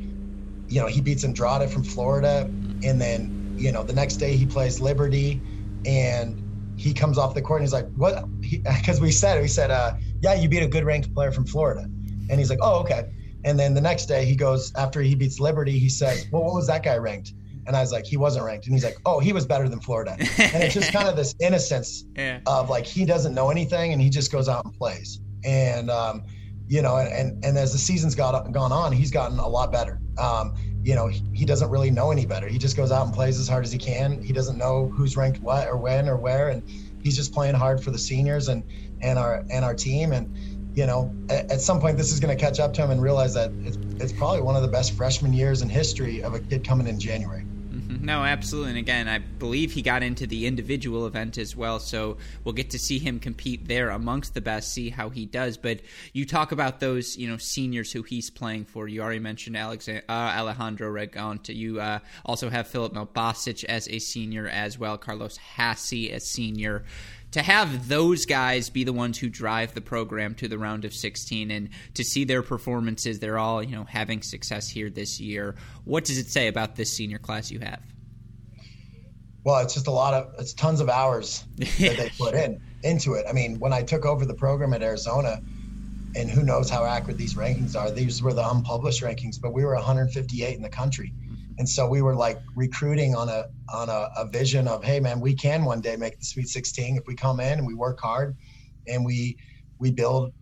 You 0.69 0.81
know, 0.81 0.87
he 0.87 1.01
beats 1.01 1.25
Andrade 1.25 1.71
from 1.71 1.85
Florida. 1.85 2.43
And 2.83 3.01
then, 3.01 3.55
you 3.57 3.73
know, 3.73 3.83
the 3.83 3.93
next 3.93 4.17
day 4.17 4.37
he 4.37 4.47
plays 4.47 4.81
Liberty 4.81 5.41
and 5.87 6.41
he 6.77 6.93
comes 6.93 7.19
off 7.19 7.35
the 7.35 7.43
court 7.43 7.61
and 7.61 7.69
he's 7.69 7.73
like, 7.73 7.89
what? 7.95 8.25
Because 8.41 9.01
we 9.01 9.11
said, 9.11 9.41
we 9.41 9.49
said, 9.49 9.71
uh, 9.71 9.95
yeah, 10.23 10.35
you 10.35 10.49
beat 10.49 10.63
a 10.63 10.69
good 10.69 10.85
ranked 10.85 11.13
player 11.15 11.31
from 11.31 11.47
Florida. 11.47 11.83
And 12.31 12.39
he's 12.39 12.51
like, 12.51 12.59
oh, 12.63 12.81
okay. 12.81 13.13
And 13.45 13.59
then 13.59 13.75
the 13.75 13.81
next 13.81 14.07
day 14.07 14.25
he 14.25 14.35
goes, 14.35 14.73
after 14.75 15.01
he 15.03 15.15
beats 15.15 15.39
Liberty, 15.39 15.79
he 15.79 15.89
says, 15.89 16.27
well, 16.33 16.43
what 16.43 16.55
was 16.55 16.67
that 16.67 16.83
guy 16.83 16.97
ranked? 16.97 17.35
And 17.67 17.77
I 17.77 17.81
was 17.81 17.93
like, 17.93 18.05
he 18.05 18.17
wasn't 18.17 18.45
ranked. 18.45 18.67
And 18.67 18.75
he's 18.75 18.85
like, 18.85 18.99
oh, 19.07 19.21
he 19.21 19.33
was 19.33 19.47
better 19.47 19.69
than 19.69 19.81
Florida. 19.81 20.17
And 20.19 20.63
it's 20.63 20.75
just 20.75 20.93
kind 20.93 21.09
of 21.09 21.17
this 21.17 21.35
innocence 21.41 22.05
yeah. 22.17 22.41
of 22.47 22.69
like, 22.69 22.87
he 22.87 23.05
doesn't 23.05 23.35
know 23.35 23.51
anything 23.51 23.93
and 23.93 24.03
he 24.03 24.11
just 24.11 24.33
goes 24.33 24.49
out 24.49 24.65
and 24.65 24.75
plays. 24.75 25.21
And, 25.45 25.91
um, 25.91 26.25
you 26.69 26.83
know, 26.83 26.97
and, 26.97 27.45
and 27.45 27.59
as 27.59 27.73
the 27.73 27.79
season's 27.79 28.15
got 28.15 28.51
gone 28.53 28.73
on, 28.73 28.93
he's 28.93 29.11
gotten 29.11 29.39
a 29.39 29.49
lot 29.49 29.71
better. 29.71 29.99
Um, 30.19 30.55
you 30.83 30.95
know, 30.95 31.07
he, 31.07 31.45
doesn't 31.45 31.71
really 31.71 31.91
know 31.91 32.11
any 32.11 32.27
better. 32.27 32.47
He 32.47 32.59
just 32.59 32.77
goes 32.77 32.93
out 32.93 33.07
and 33.07 33.15
plays 33.15 33.39
as 33.39 33.49
hard 33.49 33.65
as 33.65 33.73
he 33.73 33.79
can. 33.79 34.23
He 34.23 34.33
doesn't 34.33 34.59
know 34.59 34.89
who's 34.89 35.17
ranked 35.17 35.41
what 35.41 35.67
or 35.67 35.77
when 35.77 36.09
or 36.09 36.17
where, 36.17 36.49
and 36.49 36.63
he's 37.03 37.17
just 37.17 37.33
playing 37.33 37.55
hard 37.55 37.83
for 37.83 37.91
the 37.91 37.99
seniors 37.99 38.49
and 38.49 38.63
and 39.01 39.19
our 39.19 39.45
and 39.51 39.65
our 39.65 39.75
team. 39.75 40.13
And 40.13 40.37
you 40.77 40.87
know, 40.87 41.15
at, 41.31 41.51
at 41.51 41.61
some 41.61 41.81
point, 41.81 41.97
this 41.97 42.13
is 42.13 42.21
going 42.21 42.37
to 42.37 42.43
catch 42.43 42.61
up 42.61 42.75
to 42.75 42.83
him 42.83 42.91
and 42.91 43.03
realize 43.03 43.33
that 43.35 43.51
it's, 43.63 43.79
it's 44.03 44.13
probably 44.13 44.43
one 44.43 44.57
of 44.57 44.63
the 44.63 44.69
best 44.69 44.93
freshman 44.93 45.33
years 45.33 45.63
in 45.63 45.69
history 45.69 46.23
of 46.23 46.35
a 46.35 46.41
kid 46.41 46.67
coming 46.67 46.87
in 46.87 46.99
January. 46.99 47.47
No, 47.89 48.23
absolutely. 48.23 48.71
And 48.71 48.79
again, 48.79 49.09
I 49.09 49.19
believe 49.19 49.73
he 49.73 49.83
got 49.83 50.03
into 50.03 50.27
the 50.27 50.47
individual 50.47 51.07
event 51.07 51.39
as 51.39 51.55
well, 51.55 51.79
so 51.79 52.17
we'll 52.43 52.55
get 52.55 52.71
to 52.71 52.79
see 52.79 52.99
him 52.99 53.21
compete 53.21 53.69
there 53.69 53.91
amongst 53.91 54.35
the 54.35 54.41
best, 54.41 54.73
see 54.73 54.91
how 54.91 55.11
he 55.11 55.27
does. 55.27 55.57
But 55.57 55.81
you 56.13 56.25
talk 56.25 56.53
about 56.53 56.81
those, 56.81 57.17
you 57.17 57.29
know, 57.29 57.37
seniors 57.37 57.93
who 57.93 58.03
he's 58.03 58.31
playing 58.31 58.65
for. 58.67 58.89
You 58.89 59.03
already 59.03 59.21
mentioned 59.21 59.57
uh, 59.57 60.01
Alejandro 60.09 60.93
Reguant. 60.93 61.55
You 61.55 61.81
uh, 61.81 61.99
also 62.25 62.51
have 62.51 62.67
Filip 62.67 62.93
Malbasic 62.93 63.65
as 63.65 63.89
a 63.89 63.99
senior 63.99 64.49
as 64.49 64.79
well, 64.79 64.99
Carlos 64.99 65.39
Haase 65.57 66.11
as 66.11 66.25
senior 66.27 66.85
to 67.35 67.43
have 67.43 67.89
those 67.89 68.27
guys 68.27 68.71
be 68.71 68.85
the 68.85 68.93
ones 68.93 69.19
who 69.19 69.29
drive 69.29 69.75
the 69.75 69.81
program 69.81 70.37
to 70.37 70.47
the 70.47 70.57
round 70.57 70.85
of 70.85 70.95
16 70.95 71.51
and 71.51 71.69
to 71.95 72.05
see 72.05 72.23
their 72.23 72.43
performances, 72.43 73.19
they're 73.19 73.39
all, 73.39 73.61
you 73.61 73.75
know, 73.75 73.83
having 73.83 74.23
success 74.23 74.69
here 74.69 74.89
this 74.89 75.19
year. 75.19 75.57
What 75.85 76.05
does 76.05 76.17
it 76.17 76.29
say 76.29 76.47
about 76.47 76.77
this 76.77 76.93
senior 76.93 77.19
class 77.19 77.51
you 77.51 77.59
have? 77.59 77.83
Well, 79.43 79.59
it's 79.65 79.75
just 79.75 79.89
a 79.89 79.91
lot 79.91 80.15
of 80.15 80.33
it's 80.39 80.53
tons 80.53 80.79
of 80.79 80.89
hours 80.89 81.45
that 81.57 81.97
they 81.97 82.13
put 82.19 82.35
in 82.35 82.63
into 82.85 83.15
it. 83.15 83.27
I 83.29 83.33
mean, 83.33 83.59
when 83.59 83.73
I 83.73 83.83
took 83.83 84.07
over 84.07 84.25
the 84.25 84.35
program 84.35 84.73
at 84.73 84.85
Arizona, 84.85 85.43
and 86.15 86.31
who 86.31 86.45
knows 86.45 86.71
how 86.71 86.85
accurate 86.85 87.19
these 87.19 87.35
rankings 87.35 87.75
are. 87.75 87.91
These 87.91 88.23
were 88.23 88.33
the 88.33 88.49
unpublished 88.49 89.03
rankings, 89.03 89.41
but 89.41 89.53
we 89.53 89.65
were 89.65 89.75
158 89.75 90.55
in 90.55 90.63
the 90.63 90.69
country. 90.69 91.13
And 91.59 91.69
so 91.69 91.89
we 91.89 92.03
were 92.03 92.15
like 92.15 92.39
recruiting 92.55 93.15
on 93.15 93.29
a 93.29 93.45
on 93.73 93.89
a, 93.89 94.09
a 94.17 94.29
vision 94.29 94.69
of, 94.69 94.85
hey 94.85 95.01
man, 95.01 95.21
we 95.21 95.35
can 95.35 95.65
one 95.65 95.81
day 95.81 95.97
make 95.97 96.19
the 96.19 96.27
Sweet 96.27 96.49
16 96.49 96.97
if 96.97 97.05
we 97.07 97.15
come 97.15 97.41
in 97.41 97.59
and 97.59 97.67
we 97.67 97.75
work 97.75 97.99
hard 98.01 98.37
and 98.87 99.05
we 99.05 99.37
we 99.79 99.91
build 99.91 100.33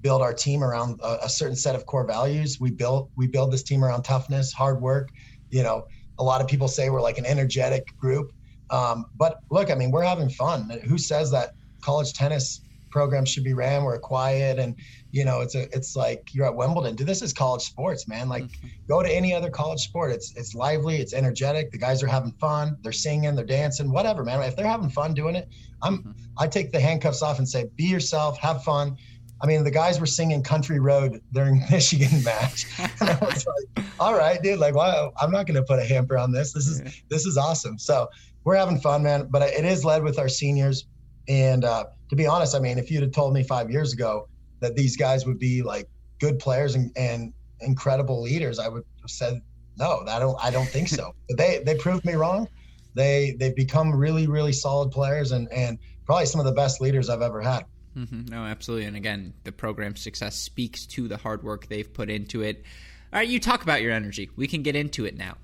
build 0.00 0.22
our 0.22 0.34
team 0.34 0.64
around 0.64 0.98
a, 1.02 1.24
a 1.24 1.28
certain 1.28 1.56
set 1.56 1.74
of 1.74 1.86
core 1.86 2.06
values. 2.06 2.58
We 2.60 2.70
build 2.70 3.10
we 3.16 3.26
build 3.26 3.52
this 3.52 3.62
team 3.62 3.84
around 3.84 4.02
toughness, 4.02 4.52
hard 4.52 4.80
work. 4.80 5.08
You 5.50 5.62
know, 5.62 5.84
a 6.18 6.24
lot 6.24 6.40
of 6.40 6.48
people 6.48 6.68
say 6.68 6.90
we're 6.90 7.02
like 7.02 7.18
an 7.18 7.26
energetic 7.26 7.84
group, 8.00 8.30
um, 8.70 9.06
but 9.14 9.36
look, 9.50 9.70
I 9.70 9.74
mean, 9.74 9.90
we're 9.90 10.02
having 10.02 10.30
fun. 10.30 10.70
Who 10.84 10.98
says 10.98 11.30
that 11.32 11.50
college 11.84 12.12
tennis 12.14 12.62
programs 12.92 13.30
should 13.30 13.42
be 13.42 13.54
ran 13.54 13.84
where 13.84 13.98
quiet 13.98 14.58
and 14.58 14.76
you 15.10 15.24
know 15.24 15.40
it's 15.40 15.54
a 15.54 15.62
it's 15.74 15.96
like 15.96 16.30
you're 16.32 16.46
at 16.46 16.54
Wimbledon. 16.54 16.94
Dude, 16.94 17.06
this 17.06 17.22
is 17.22 17.32
college 17.32 17.62
sports, 17.62 18.06
man. 18.06 18.28
Like 18.28 18.44
mm-hmm. 18.44 18.68
go 18.88 19.02
to 19.02 19.10
any 19.10 19.34
other 19.34 19.50
college 19.50 19.80
sport. 19.80 20.12
It's 20.12 20.36
it's 20.36 20.54
lively, 20.54 20.96
it's 20.98 21.14
energetic. 21.14 21.72
The 21.72 21.78
guys 21.78 22.02
are 22.02 22.06
having 22.06 22.32
fun. 22.32 22.76
They're 22.82 22.92
singing, 22.92 23.34
they're 23.34 23.44
dancing, 23.44 23.90
whatever, 23.90 24.22
man. 24.22 24.40
If 24.42 24.54
they're 24.54 24.66
having 24.66 24.90
fun 24.90 25.14
doing 25.14 25.34
it, 25.34 25.48
I'm 25.82 25.98
mm-hmm. 25.98 26.10
I 26.38 26.46
take 26.46 26.70
the 26.70 26.80
handcuffs 26.80 27.22
off 27.22 27.38
and 27.38 27.48
say, 27.48 27.68
be 27.76 27.84
yourself, 27.84 28.38
have 28.38 28.62
fun. 28.62 28.96
I 29.42 29.46
mean, 29.46 29.64
the 29.64 29.72
guys 29.72 29.98
were 29.98 30.06
singing 30.06 30.42
Country 30.42 30.78
Road 30.78 31.20
during 31.32 31.64
Michigan 31.70 32.22
match. 32.22 32.66
And 32.78 33.10
I 33.10 33.18
was 33.20 33.44
like, 33.44 33.86
all 33.98 34.14
right, 34.14 34.40
dude, 34.40 34.60
like, 34.60 34.74
wow, 34.74 35.12
I'm 35.20 35.32
not 35.32 35.46
going 35.46 35.56
to 35.56 35.64
put 35.64 35.80
a 35.80 35.84
hamper 35.84 36.16
on 36.16 36.30
this. 36.30 36.52
This 36.52 36.68
is, 36.68 37.02
this 37.08 37.26
is 37.26 37.36
awesome. 37.36 37.78
So 37.78 38.08
we're 38.44 38.54
having 38.54 38.80
fun, 38.80 39.02
man. 39.02 39.26
But 39.30 39.42
it 39.42 39.64
is 39.64 39.84
led 39.84 40.04
with 40.04 40.18
our 40.18 40.28
seniors. 40.28 40.86
And 41.28 41.64
uh, 41.64 41.84
to 42.10 42.16
be 42.16 42.26
honest, 42.26 42.54
I 42.54 42.58
mean, 42.58 42.78
if 42.78 42.90
you'd 42.90 43.02
have 43.02 43.12
told 43.12 43.34
me 43.34 43.42
five 43.42 43.70
years 43.70 43.92
ago 43.92 44.28
that 44.60 44.76
these 44.76 44.96
guys 44.96 45.26
would 45.26 45.38
be 45.38 45.62
like 45.62 45.88
good 46.20 46.38
players 46.38 46.74
and, 46.74 46.90
and 46.96 47.32
incredible 47.60 48.22
leaders, 48.22 48.58
I 48.58 48.68
would 48.68 48.84
have 49.00 49.10
said 49.10 49.40
no. 49.78 50.04
I 50.06 50.18
don't. 50.18 50.36
I 50.42 50.50
don't 50.50 50.68
think 50.68 50.88
so. 50.88 51.14
but 51.28 51.38
they 51.38 51.62
they 51.64 51.76
proved 51.76 52.04
me 52.04 52.14
wrong. 52.14 52.48
They 52.94 53.36
they've 53.38 53.56
become 53.56 53.94
really 53.94 54.26
really 54.26 54.52
solid 54.52 54.90
players 54.90 55.32
and 55.32 55.50
and 55.52 55.78
probably 56.04 56.26
some 56.26 56.40
of 56.40 56.46
the 56.46 56.52
best 56.52 56.80
leaders 56.80 57.08
I've 57.08 57.22
ever 57.22 57.40
had. 57.40 57.64
Mm-hmm. 57.96 58.26
No, 58.26 58.44
absolutely. 58.44 58.86
And 58.86 58.96
again, 58.96 59.34
the 59.44 59.52
program's 59.52 60.00
success 60.00 60.36
speaks 60.36 60.86
to 60.86 61.08
the 61.08 61.18
hard 61.18 61.42
work 61.42 61.68
they've 61.68 61.92
put 61.92 62.10
into 62.10 62.42
it. 62.42 62.64
All 63.12 63.18
right, 63.18 63.28
you 63.28 63.38
talk 63.38 63.62
about 63.62 63.82
your 63.82 63.92
energy. 63.92 64.30
We 64.34 64.46
can 64.46 64.62
get 64.62 64.74
into 64.74 65.04
it 65.04 65.16
now 65.16 65.36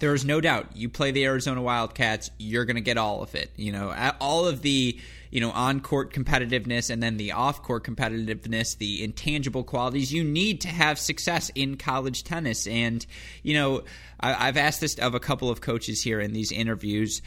there 0.00 0.14
is 0.14 0.24
no 0.24 0.40
doubt 0.40 0.74
you 0.74 0.88
play 0.88 1.10
the 1.10 1.24
Arizona 1.24 1.62
Wildcats, 1.62 2.30
you're 2.38 2.64
going 2.64 2.76
to 2.76 2.82
get 2.82 2.98
all 2.98 3.22
of 3.22 3.34
it. 3.34 3.50
You 3.56 3.70
know, 3.70 4.14
all 4.20 4.46
of 4.46 4.62
the 4.62 4.98
you 5.30 5.40
know 5.40 5.52
on 5.52 5.80
court 5.80 6.12
competitiveness 6.12 6.90
and 6.90 7.02
then 7.02 7.16
the 7.16 7.32
off 7.32 7.62
court 7.62 7.84
competitiveness, 7.84 8.76
the 8.78 9.04
intangible 9.04 9.62
qualities 9.62 10.12
you 10.12 10.24
need 10.24 10.62
to 10.62 10.68
have 10.68 10.98
success 10.98 11.50
in 11.54 11.76
college 11.76 12.24
tennis. 12.24 12.66
And 12.66 13.04
you 13.42 13.54
know, 13.54 13.84
I, 14.18 14.48
I've 14.48 14.56
asked 14.56 14.80
this 14.80 14.98
of 14.98 15.14
a 15.14 15.20
couple 15.20 15.50
of 15.50 15.60
coaches 15.60 16.02
here 16.02 16.18
in 16.18 16.32
these 16.32 16.50
interviews 16.50 17.22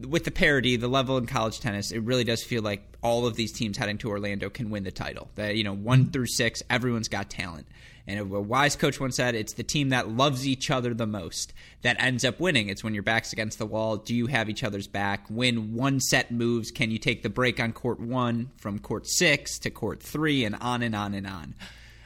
with 0.00 0.24
the 0.24 0.30
parity, 0.30 0.76
the 0.76 0.88
level 0.88 1.18
in 1.18 1.26
college 1.26 1.60
tennis, 1.60 1.90
it 1.90 2.02
really 2.02 2.24
does 2.24 2.42
feel 2.42 2.62
like 2.62 2.82
all 3.02 3.26
of 3.26 3.36
these 3.36 3.52
teams 3.52 3.76
heading 3.76 3.98
to 3.98 4.10
Orlando 4.10 4.48
can 4.48 4.70
win 4.70 4.84
the 4.84 4.90
title. 4.90 5.28
That 5.34 5.56
you 5.56 5.64
know, 5.64 5.74
one 5.74 6.10
through 6.10 6.26
six, 6.26 6.62
everyone's 6.70 7.08
got 7.08 7.30
talent. 7.30 7.66
And 8.06 8.18
a 8.18 8.24
wise 8.24 8.74
coach 8.74 8.98
once 8.98 9.16
said, 9.16 9.34
"It's 9.34 9.52
the 9.52 9.62
team 9.62 9.90
that 9.90 10.08
loves 10.08 10.46
each 10.46 10.70
other 10.70 10.92
the 10.92 11.06
most 11.06 11.52
that 11.82 11.96
ends 12.00 12.24
up 12.24 12.40
winning. 12.40 12.68
It's 12.68 12.82
when 12.82 12.94
your 12.94 13.04
back's 13.04 13.32
against 13.32 13.58
the 13.58 13.66
wall. 13.66 13.96
Do 13.96 14.14
you 14.14 14.26
have 14.26 14.50
each 14.50 14.64
other's 14.64 14.88
back? 14.88 15.26
When 15.28 15.74
one 15.74 16.00
set 16.00 16.32
moves, 16.32 16.72
can 16.72 16.90
you 16.90 16.98
take 16.98 17.22
the 17.22 17.30
break 17.30 17.60
on 17.60 17.72
court 17.72 18.00
one 18.00 18.50
from 18.56 18.80
court 18.80 19.06
six 19.06 19.58
to 19.60 19.70
court 19.70 20.02
three, 20.02 20.44
and 20.44 20.56
on 20.56 20.82
and 20.82 20.96
on 20.96 21.14
and 21.14 21.26
on? 21.26 21.54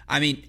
I 0.06 0.20
mean, 0.20 0.46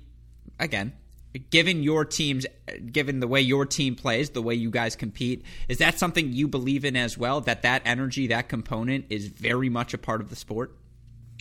again, 0.59 0.93
given 1.37 1.83
your 1.83 2.05
team's 2.05 2.45
given 2.91 3.19
the 3.19 3.27
way 3.27 3.41
your 3.41 3.65
team 3.65 3.95
plays 3.95 4.31
the 4.31 4.41
way 4.41 4.55
you 4.55 4.69
guys 4.69 4.95
compete 4.95 5.43
is 5.67 5.77
that 5.77 5.97
something 5.97 6.33
you 6.33 6.47
believe 6.47 6.85
in 6.85 6.95
as 6.95 7.17
well 7.17 7.41
that 7.41 7.61
that 7.61 7.81
energy 7.85 8.27
that 8.27 8.49
component 8.49 9.05
is 9.09 9.27
very 9.27 9.69
much 9.69 9.93
a 9.93 9.97
part 9.97 10.21
of 10.21 10.29
the 10.29 10.35
sport? 10.35 10.75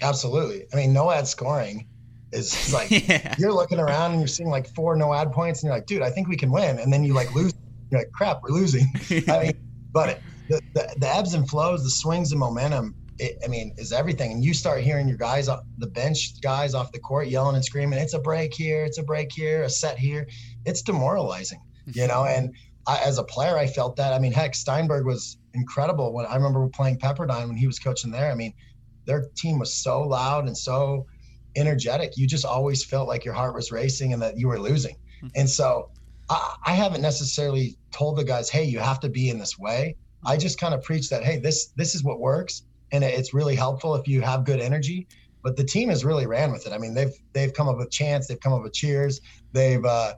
Absolutely. 0.02 0.66
I 0.72 0.76
mean 0.76 0.92
no 0.92 1.10
ad 1.10 1.26
scoring 1.26 1.86
is 2.32 2.72
like 2.74 2.90
yeah. 2.90 3.34
you're 3.38 3.52
looking 3.52 3.78
around 3.78 4.12
and 4.12 4.20
you're 4.20 4.28
seeing 4.28 4.50
like 4.50 4.68
four 4.68 4.96
no 4.96 5.12
ad 5.12 5.32
points 5.32 5.62
and 5.62 5.68
you're 5.68 5.76
like 5.76 5.86
dude 5.86 6.02
i 6.02 6.10
think 6.10 6.28
we 6.28 6.36
can 6.36 6.50
win. 6.50 6.78
And 6.78 6.92
then 6.92 7.04
you 7.04 7.14
like 7.14 7.34
lose. 7.34 7.52
You're 7.88 8.00
like 8.00 8.10
crap 8.10 8.42
we're 8.42 8.50
losing. 8.50 8.92
I 9.28 9.42
mean 9.44 9.68
but 9.92 10.20
the, 10.48 10.60
the, 10.74 10.92
the 10.98 11.08
ebbs 11.08 11.34
and 11.34 11.48
flows 11.48 11.84
the 11.84 11.90
swings 11.90 12.32
and 12.32 12.40
momentum 12.40 12.96
it, 13.18 13.38
I 13.44 13.49
mean, 13.49 13.75
is 13.78 13.92
everything. 13.92 14.32
And 14.32 14.44
you 14.44 14.54
start 14.54 14.80
hearing 14.80 15.08
your 15.08 15.16
guys, 15.16 15.49
the 15.78 15.87
bench 15.87 16.40
guys 16.40 16.75
off 16.75 16.92
the 16.92 16.99
court 16.99 17.28
yelling 17.28 17.56
and 17.56 17.64
screaming, 17.64 17.99
it's 17.99 18.14
a 18.14 18.18
break 18.18 18.52
here, 18.54 18.85
it's 18.85 18.99
a 18.99 19.02
break 19.02 19.32
here, 19.32 19.62
a 19.62 19.70
set 19.70 19.99
here. 19.99 20.26
It's 20.64 20.82
demoralizing, 20.82 21.61
you 21.87 22.06
know? 22.06 22.25
And 22.25 22.54
I, 22.87 22.99
as 22.99 23.18
a 23.18 23.25
player, 23.25 23.56
I 23.56 23.66
felt 23.66 23.96
that. 23.96 24.12
I 24.12 24.18
mean, 24.18 24.32
heck, 24.32 24.54
Steinberg 24.54 25.06
was 25.06 25.38
incredible 25.54 26.12
when 26.12 26.26
I 26.26 26.35
remember 26.37 26.68
playing 26.68 26.99
Pepperdine 26.99 27.49
when 27.49 27.56
he 27.56 27.66
was 27.66 27.78
coaching 27.78 28.11
there. 28.11 28.30
I 28.30 28.35
mean, 28.35 28.52
their 29.06 29.26
team 29.37 29.58
was 29.58 29.75
so 29.75 30.02
loud 30.02 30.46
and 30.46 30.56
so 30.56 31.06
energetic. 31.56 32.16
You 32.16 32.26
just 32.26 32.44
always 32.44 32.85
felt 32.85 33.08
like 33.08 33.25
your 33.25 33.35
heart 33.35 33.54
was 33.54 33.73
racing 33.73 34.12
and 34.12 34.20
that 34.23 34.38
you 34.38 34.49
were 34.49 34.58
losing. 34.58 34.96
Mm-hmm. 35.18 35.28
And 35.37 35.49
so 35.49 35.90
I, 36.28 36.56
I 36.66 36.73
haven't 36.73 37.02
necessarily 37.02 37.78
told 37.92 38.18
the 38.18 38.25
guys, 38.25 38.50
hey, 38.50 38.64
you 38.64 38.78
have 38.78 39.00
to 39.00 39.08
be 39.08 39.30
in 39.30 39.38
this 39.38 39.58
way. 39.58 39.96
I 40.25 40.37
just 40.37 40.58
kind 40.61 40.75
of 40.75 40.82
preach 40.82 41.08
that, 41.11 41.23
hey, 41.23 41.38
this 41.38 41.68
this 41.76 41.94
is 41.94 42.02
what 42.02 42.18
works 42.18 42.62
and 42.96 43.04
it's 43.04 43.32
really 43.34 43.54
helpful 43.54 43.94
if 43.94 44.08
you 44.08 44.20
have 44.22 44.44
good 44.44 44.60
energy. 44.60 45.06
But 45.42 45.56
the 45.56 45.64
team 45.64 45.90
has 45.90 46.04
really 46.04 46.26
ran 46.26 46.50
with 46.50 46.66
it. 46.66 46.72
I 46.72 46.78
mean, 46.78 46.94
they've 46.94 47.12
they've 47.32 47.52
come 47.52 47.68
up 47.68 47.76
with 47.76 47.90
chants, 47.90 48.26
they've 48.26 48.40
come 48.40 48.52
up 48.52 48.62
with 48.62 48.72
cheers, 48.72 49.20
they've 49.52 49.84
uh, 49.84 50.14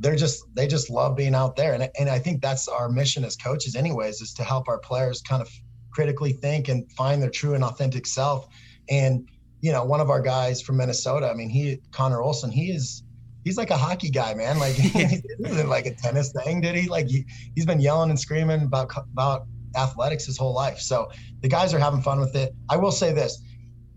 they're 0.00 0.16
just 0.16 0.44
they 0.54 0.66
just 0.66 0.88
love 0.90 1.16
being 1.16 1.34
out 1.34 1.56
there, 1.56 1.74
and 1.74 1.88
and 1.98 2.08
I 2.08 2.18
think 2.18 2.40
that's 2.40 2.68
our 2.68 2.88
mission 2.88 3.24
as 3.24 3.36
coaches, 3.36 3.76
anyways, 3.76 4.20
is 4.20 4.32
to 4.34 4.44
help 4.44 4.68
our 4.68 4.78
players 4.78 5.20
kind 5.20 5.42
of 5.42 5.50
critically 5.90 6.32
think 6.32 6.68
and 6.68 6.90
find 6.92 7.22
their 7.22 7.30
true 7.30 7.54
and 7.54 7.62
authentic 7.62 8.06
self. 8.06 8.48
And 8.88 9.28
you 9.60 9.72
know, 9.72 9.84
one 9.84 10.00
of 10.00 10.10
our 10.10 10.20
guys 10.20 10.60
from 10.62 10.78
Minnesota, 10.78 11.28
I 11.30 11.34
mean, 11.34 11.50
he 11.50 11.78
Connor 11.92 12.22
Olson, 12.22 12.50
he 12.50 12.70
is 12.70 13.02
he's 13.44 13.56
like 13.56 13.70
a 13.70 13.76
hockey 13.76 14.10
guy, 14.10 14.34
man. 14.34 14.58
Like 14.58 14.74
it 14.78 15.24
isn't 15.44 15.68
like 15.68 15.86
a 15.86 15.94
tennis 15.94 16.32
thing, 16.32 16.60
did 16.60 16.74
he? 16.74 16.88
Like 16.88 17.08
he, 17.08 17.24
he's 17.54 17.66
been 17.66 17.80
yelling 17.80 18.10
and 18.10 18.18
screaming 18.18 18.62
about 18.62 18.90
about 19.12 19.46
athletics 19.76 20.26
his 20.26 20.38
whole 20.38 20.54
life. 20.54 20.78
So 20.78 21.08
the 21.40 21.48
guys 21.48 21.74
are 21.74 21.78
having 21.78 22.02
fun 22.02 22.20
with 22.20 22.34
it. 22.36 22.54
I 22.68 22.76
will 22.76 22.92
say 22.92 23.12
this: 23.12 23.42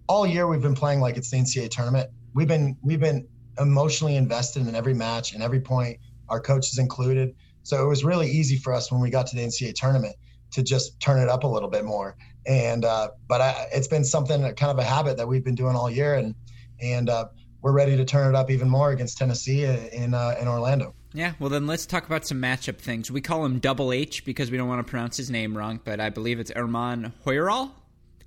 all 0.08 0.26
year 0.26 0.48
we've 0.48 0.62
been 0.62 0.76
playing 0.76 1.00
like 1.00 1.18
it's 1.18 1.30
the 1.30 1.38
NCAA 1.38 1.70
tournament. 1.70 2.10
We've 2.34 2.48
been 2.48 2.78
we've 2.82 3.00
been 3.00 3.28
emotionally 3.60 4.16
invested 4.16 4.68
in 4.68 4.76
every 4.76 4.94
match 4.94 5.34
and 5.34 5.42
every 5.42 5.62
point. 5.62 6.00
Our 6.30 6.40
coaches 6.40 6.78
included. 6.78 7.36
So 7.64 7.84
it 7.84 7.88
was 7.88 8.04
really 8.04 8.30
easy 8.30 8.58
for 8.58 8.74
us 8.74 8.92
when 8.92 9.02
we 9.02 9.10
got 9.10 9.28
to 9.28 9.36
the 9.36 9.44
NCAA 9.44 9.74
tournament 9.76 10.16
to 10.52 10.64
just 10.64 11.00
turn 11.00 11.20
it 11.20 11.30
up 11.30 11.44
a 11.44 11.48
little 11.48 11.70
bit 11.70 11.84
more. 11.84 12.16
And 12.46 12.86
uh, 12.86 13.10
but 13.28 13.42
I, 13.42 13.68
it's 13.74 13.88
been 13.88 14.04
something 14.04 14.42
kind 14.56 14.72
of 14.72 14.78
a 14.78 14.84
habit 14.84 15.18
that 15.18 15.28
we've 15.28 15.44
been 15.44 15.56
doing 15.56 15.76
all 15.76 15.90
year, 15.90 16.16
and 16.16 16.36
and 16.80 17.10
uh, 17.10 17.26
we're 17.62 17.74
ready 17.74 17.98
to 17.98 18.06
turn 18.06 18.34
it 18.34 18.38
up 18.38 18.52
even 18.52 18.70
more 18.70 18.92
against 18.92 19.18
Tennessee 19.18 19.64
in 19.64 20.14
uh, 20.14 20.36
in 20.40 20.48
Orlando. 20.48 20.94
Yeah, 21.16 21.34
well 21.40 21.50
then 21.50 21.66
let's 21.66 21.86
talk 21.86 22.06
about 22.06 22.28
some 22.28 22.42
matchup 22.42 22.78
things. 22.78 23.10
We 23.10 23.22
call 23.22 23.46
him 23.46 23.60
Double 23.60 23.92
H 23.92 24.26
because 24.26 24.52
we 24.52 24.58
don't 24.58 24.68
want 24.68 24.86
to 24.86 24.90
pronounce 24.90 25.18
his 25.18 25.32
name 25.32 25.58
wrong, 25.58 25.80
but 25.84 26.00
I 26.00 26.10
believe 26.10 26.40
it's 26.40 26.52
Herman 26.52 27.14
Hoeyeraal. 27.26 27.72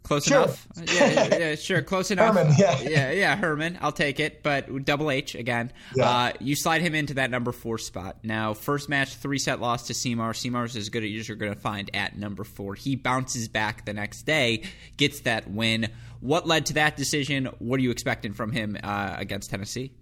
Close 0.04 0.24
sure. 0.24 0.44
enough. 0.44 0.66
Yeah, 0.94 1.36
yeah, 1.38 1.54
sure, 1.56 1.82
close 1.82 2.10
enough. 2.10 2.34
Herman, 2.34 2.54
yeah, 2.56 2.80
yeah, 2.82 3.10
yeah, 3.10 3.36
Herman. 3.36 3.78
I'll 3.82 3.92
take 3.92 4.20
it, 4.20 4.42
but 4.42 4.84
Double 4.86 5.10
H 5.10 5.34
again. 5.34 5.70
Yeah. 5.94 6.08
Uh, 6.08 6.32
you 6.40 6.56
slide 6.56 6.80
him 6.80 6.94
into 6.94 7.14
that 7.14 7.30
number 7.30 7.52
four 7.52 7.76
spot. 7.76 8.18
Now, 8.22 8.54
first 8.54 8.88
match, 8.88 9.14
three 9.14 9.38
set 9.38 9.60
loss 9.60 9.88
to 9.88 9.94
Seymour. 9.94 10.32
Seymour's 10.32 10.76
as 10.76 10.88
good 10.88 11.04
as 11.04 11.28
you're 11.28 11.36
going 11.36 11.52
to 11.52 11.60
find 11.60 11.90
at 11.92 12.16
number 12.16 12.44
four. 12.44 12.74
He 12.74 12.96
bounces 12.96 13.48
back 13.48 13.84
the 13.84 13.92
next 13.92 14.22
day, 14.22 14.62
gets 14.96 15.20
that 15.20 15.50
win. 15.50 15.90
What 16.20 16.46
led 16.46 16.66
to 16.66 16.74
that 16.74 16.96
decision? 16.96 17.46
What 17.58 17.78
are 17.78 17.82
you 17.82 17.90
expecting 17.90 18.32
from 18.32 18.50
him 18.50 18.78
uh, 18.82 19.14
against 19.18 19.50
Tennessee? 19.50 19.92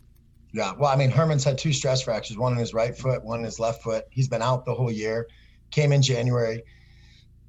Yeah, 0.57 0.73
well, 0.79 0.91
I 0.91 0.97
mean, 0.97 1.11
Herman's 1.11 1.45
had 1.45 1.59
two 1.59 1.75
stress 1.75 2.01
fractures, 2.01 2.39
one 2.39 2.53
in 2.53 2.59
his 2.59 2.73
right 2.73 2.97
foot, 2.97 3.23
one 3.23 3.41
in 3.41 3.45
his 3.45 3.61
left 3.61 3.83
foot. 3.83 4.07
He's 4.09 4.27
been 4.27 4.41
out 4.41 4.65
the 4.65 4.73
whole 4.73 4.91
year. 4.91 5.29
Came 5.71 5.93
in 5.93 6.01
January. 6.01 6.63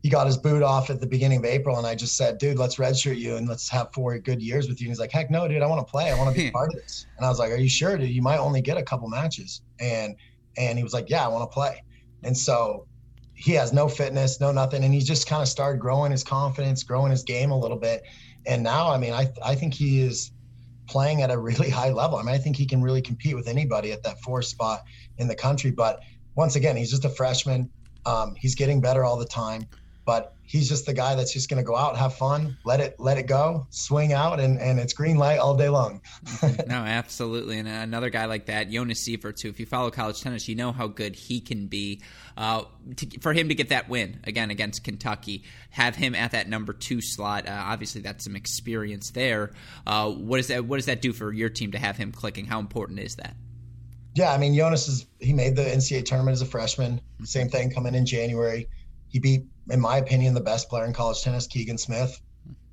He 0.04 0.10
got 0.10 0.28
his 0.28 0.36
boot 0.36 0.62
off 0.62 0.90
at 0.90 1.00
the 1.00 1.08
beginning 1.08 1.38
of 1.38 1.46
April, 1.46 1.78
and 1.78 1.88
I 1.88 1.96
just 1.96 2.18
said, 2.18 2.38
"Dude, 2.38 2.58
let's 2.58 2.76
redshirt 2.76 3.18
you 3.18 3.38
and 3.38 3.48
let's 3.48 3.70
have 3.70 3.94
four 3.94 4.20
good 4.20 4.42
years 4.42 4.68
with 4.68 4.82
you." 4.82 4.88
And 4.88 4.92
he's 4.92 5.00
like, 5.00 5.14
"Heck 5.14 5.32
no, 5.32 5.48
dude! 5.48 5.62
I 5.62 5.68
want 5.68 5.88
to 5.88 5.90
play. 5.90 6.12
I 6.12 6.18
want 6.18 6.36
to 6.36 6.38
be 6.38 6.50
hmm. 6.50 6.52
part 6.52 6.68
of 6.74 6.82
this." 6.82 7.06
And 7.16 7.26
I 7.26 7.30
was 7.30 7.40
like, 7.40 7.50
"Are 7.50 7.56
you 7.56 7.70
sure, 7.70 7.98
dude? 7.98 8.10
You 8.10 8.22
might 8.22 8.40
only 8.40 8.60
get 8.60 8.76
a 8.76 8.84
couple 8.84 9.08
matches." 9.08 9.62
And 9.80 10.18
and 10.58 10.78
he 10.78 10.84
was 10.84 10.92
like, 10.94 11.10
"Yeah, 11.10 11.24
I 11.24 11.30
want 11.30 11.50
to 11.50 11.54
play." 11.54 11.82
And 12.24 12.38
so 12.38 12.88
he 13.36 13.54
has 13.54 13.72
no 13.72 13.88
fitness, 13.88 14.42
no 14.42 14.52
nothing, 14.52 14.84
and 14.84 14.94
he 14.94 15.00
just 15.00 15.28
kind 15.28 15.42
of 15.42 15.48
started 15.48 15.80
growing 15.80 16.12
his 16.12 16.26
confidence, 16.26 16.84
growing 16.84 17.12
his 17.12 17.24
game 17.24 17.52
a 17.52 17.58
little 17.58 17.78
bit. 17.78 18.04
And 18.46 18.64
now, 18.64 18.92
I 18.92 18.98
mean, 18.98 19.14
I 19.14 19.32
I 19.42 19.56
think 19.56 19.74
he 19.74 20.02
is 20.02 20.32
playing 20.88 21.22
at 21.22 21.32
a 21.32 21.38
really 21.38 21.70
high 21.82 21.91
level. 21.91 22.17
I 22.17 22.24
mean, 22.24 22.34
I 22.34 22.38
think 22.38 22.56
he 22.56 22.65
can 22.65 22.82
really 22.82 23.01
compete 23.01 23.36
with 23.36 23.48
anybody 23.48 23.91
at 23.91 24.03
that 24.03 24.20
four 24.22 24.41
spot 24.41 24.84
in 25.17 25.27
the 25.27 25.36
country. 25.36 25.72
But 25.72 26.01
once 26.36 26.56
again, 26.56 26.75
he's 26.75 26.89
just 26.89 27.06
a 27.06 27.10
freshman. 27.10 27.70
Um, 28.06 28.36
he's 28.36 28.56
getting 28.56 28.79
better 28.79 29.03
all 29.03 29.17
the 29.17 29.25
time. 29.25 29.67
But 30.08 30.38
he's 30.44 30.70
just 30.70 30.86
the 30.86 30.94
guy 30.94 31.16
that's 31.16 31.34
just 31.34 31.50
going 31.50 31.62
to 31.62 31.68
go 31.68 31.76
out, 31.76 31.98
have 31.98 32.16
fun, 32.16 32.56
let 32.64 32.80
it 32.80 32.96
let 32.98 33.18
it 33.18 33.28
go, 33.28 33.68
swing 33.72 34.14
out, 34.14 34.40
and 34.40 34.58
and 34.58 34.80
it's 34.80 34.94
green 34.94 35.18
light 35.18 35.38
all 35.38 35.58
day 35.58 35.68
long. 35.68 36.00
no, 36.66 36.76
absolutely. 36.76 37.60
And 37.60 37.68
another 37.68 38.10
guy 38.10 38.24
like 38.24 38.46
that, 38.46 38.72
Jonas 38.72 39.06
Ziverts, 39.06 39.42
too. 39.42 39.50
If 39.50 39.60
you 39.60 39.66
follow 39.66 39.92
college 39.92 40.22
tennis, 40.22 40.48
you 40.48 40.56
know 40.56 40.72
how 40.72 40.88
good 40.88 41.14
he 41.14 41.42
can 41.42 41.68
be. 41.68 42.02
Uh, 42.38 42.64
to, 42.96 43.20
for 43.20 43.34
him 43.34 43.50
to 43.50 43.56
get 43.56 43.68
that 43.70 43.90
win 43.90 44.22
again 44.24 44.50
against 44.50 44.86
Kentucky, 44.86 45.44
have 45.72 45.98
him 45.98 46.16
at 46.16 46.32
that 46.32 46.48
number 46.48 46.72
two 46.72 47.02
slot. 47.02 47.46
Uh, 47.46 47.52
obviously, 47.66 48.00
that's 48.00 48.24
some 48.24 48.38
experience 48.38 49.12
there. 49.12 49.52
Uh, 49.86 50.10
what 50.10 50.38
does 50.38 50.48
that 50.48 50.64
What 50.64 50.78
does 50.78 50.86
that 50.86 51.02
do 51.02 51.12
for 51.12 51.34
your 51.34 51.50
team 51.50 51.74
to 51.74 51.78
have 51.78 51.98
him 51.98 52.14
clicking? 52.14 52.46
How 52.46 52.60
important 52.60 53.00
is 53.00 53.18
that? 53.18 53.36
Yeah, 54.16 54.32
I 54.32 54.38
mean, 54.38 54.56
Jonas 54.56 54.88
is 54.88 55.06
he 55.20 55.34
made 55.34 55.58
the 55.58 55.64
NCAA 55.64 56.06
tournament 56.06 56.34
as 56.34 56.42
a 56.42 56.46
freshman. 56.46 57.02
Same 57.24 57.50
thing 57.50 57.72
coming 57.72 57.94
in 57.94 58.06
January. 58.06 58.68
He 59.10 59.20
beat, 59.20 59.44
in 59.70 59.80
my 59.80 59.98
opinion, 59.98 60.34
the 60.34 60.42
best 60.42 60.70
player 60.70 60.86
in 60.86 60.94
college 60.94 61.22
tennis, 61.22 61.48
Keegan 61.48 61.78
Smith. 61.78 62.20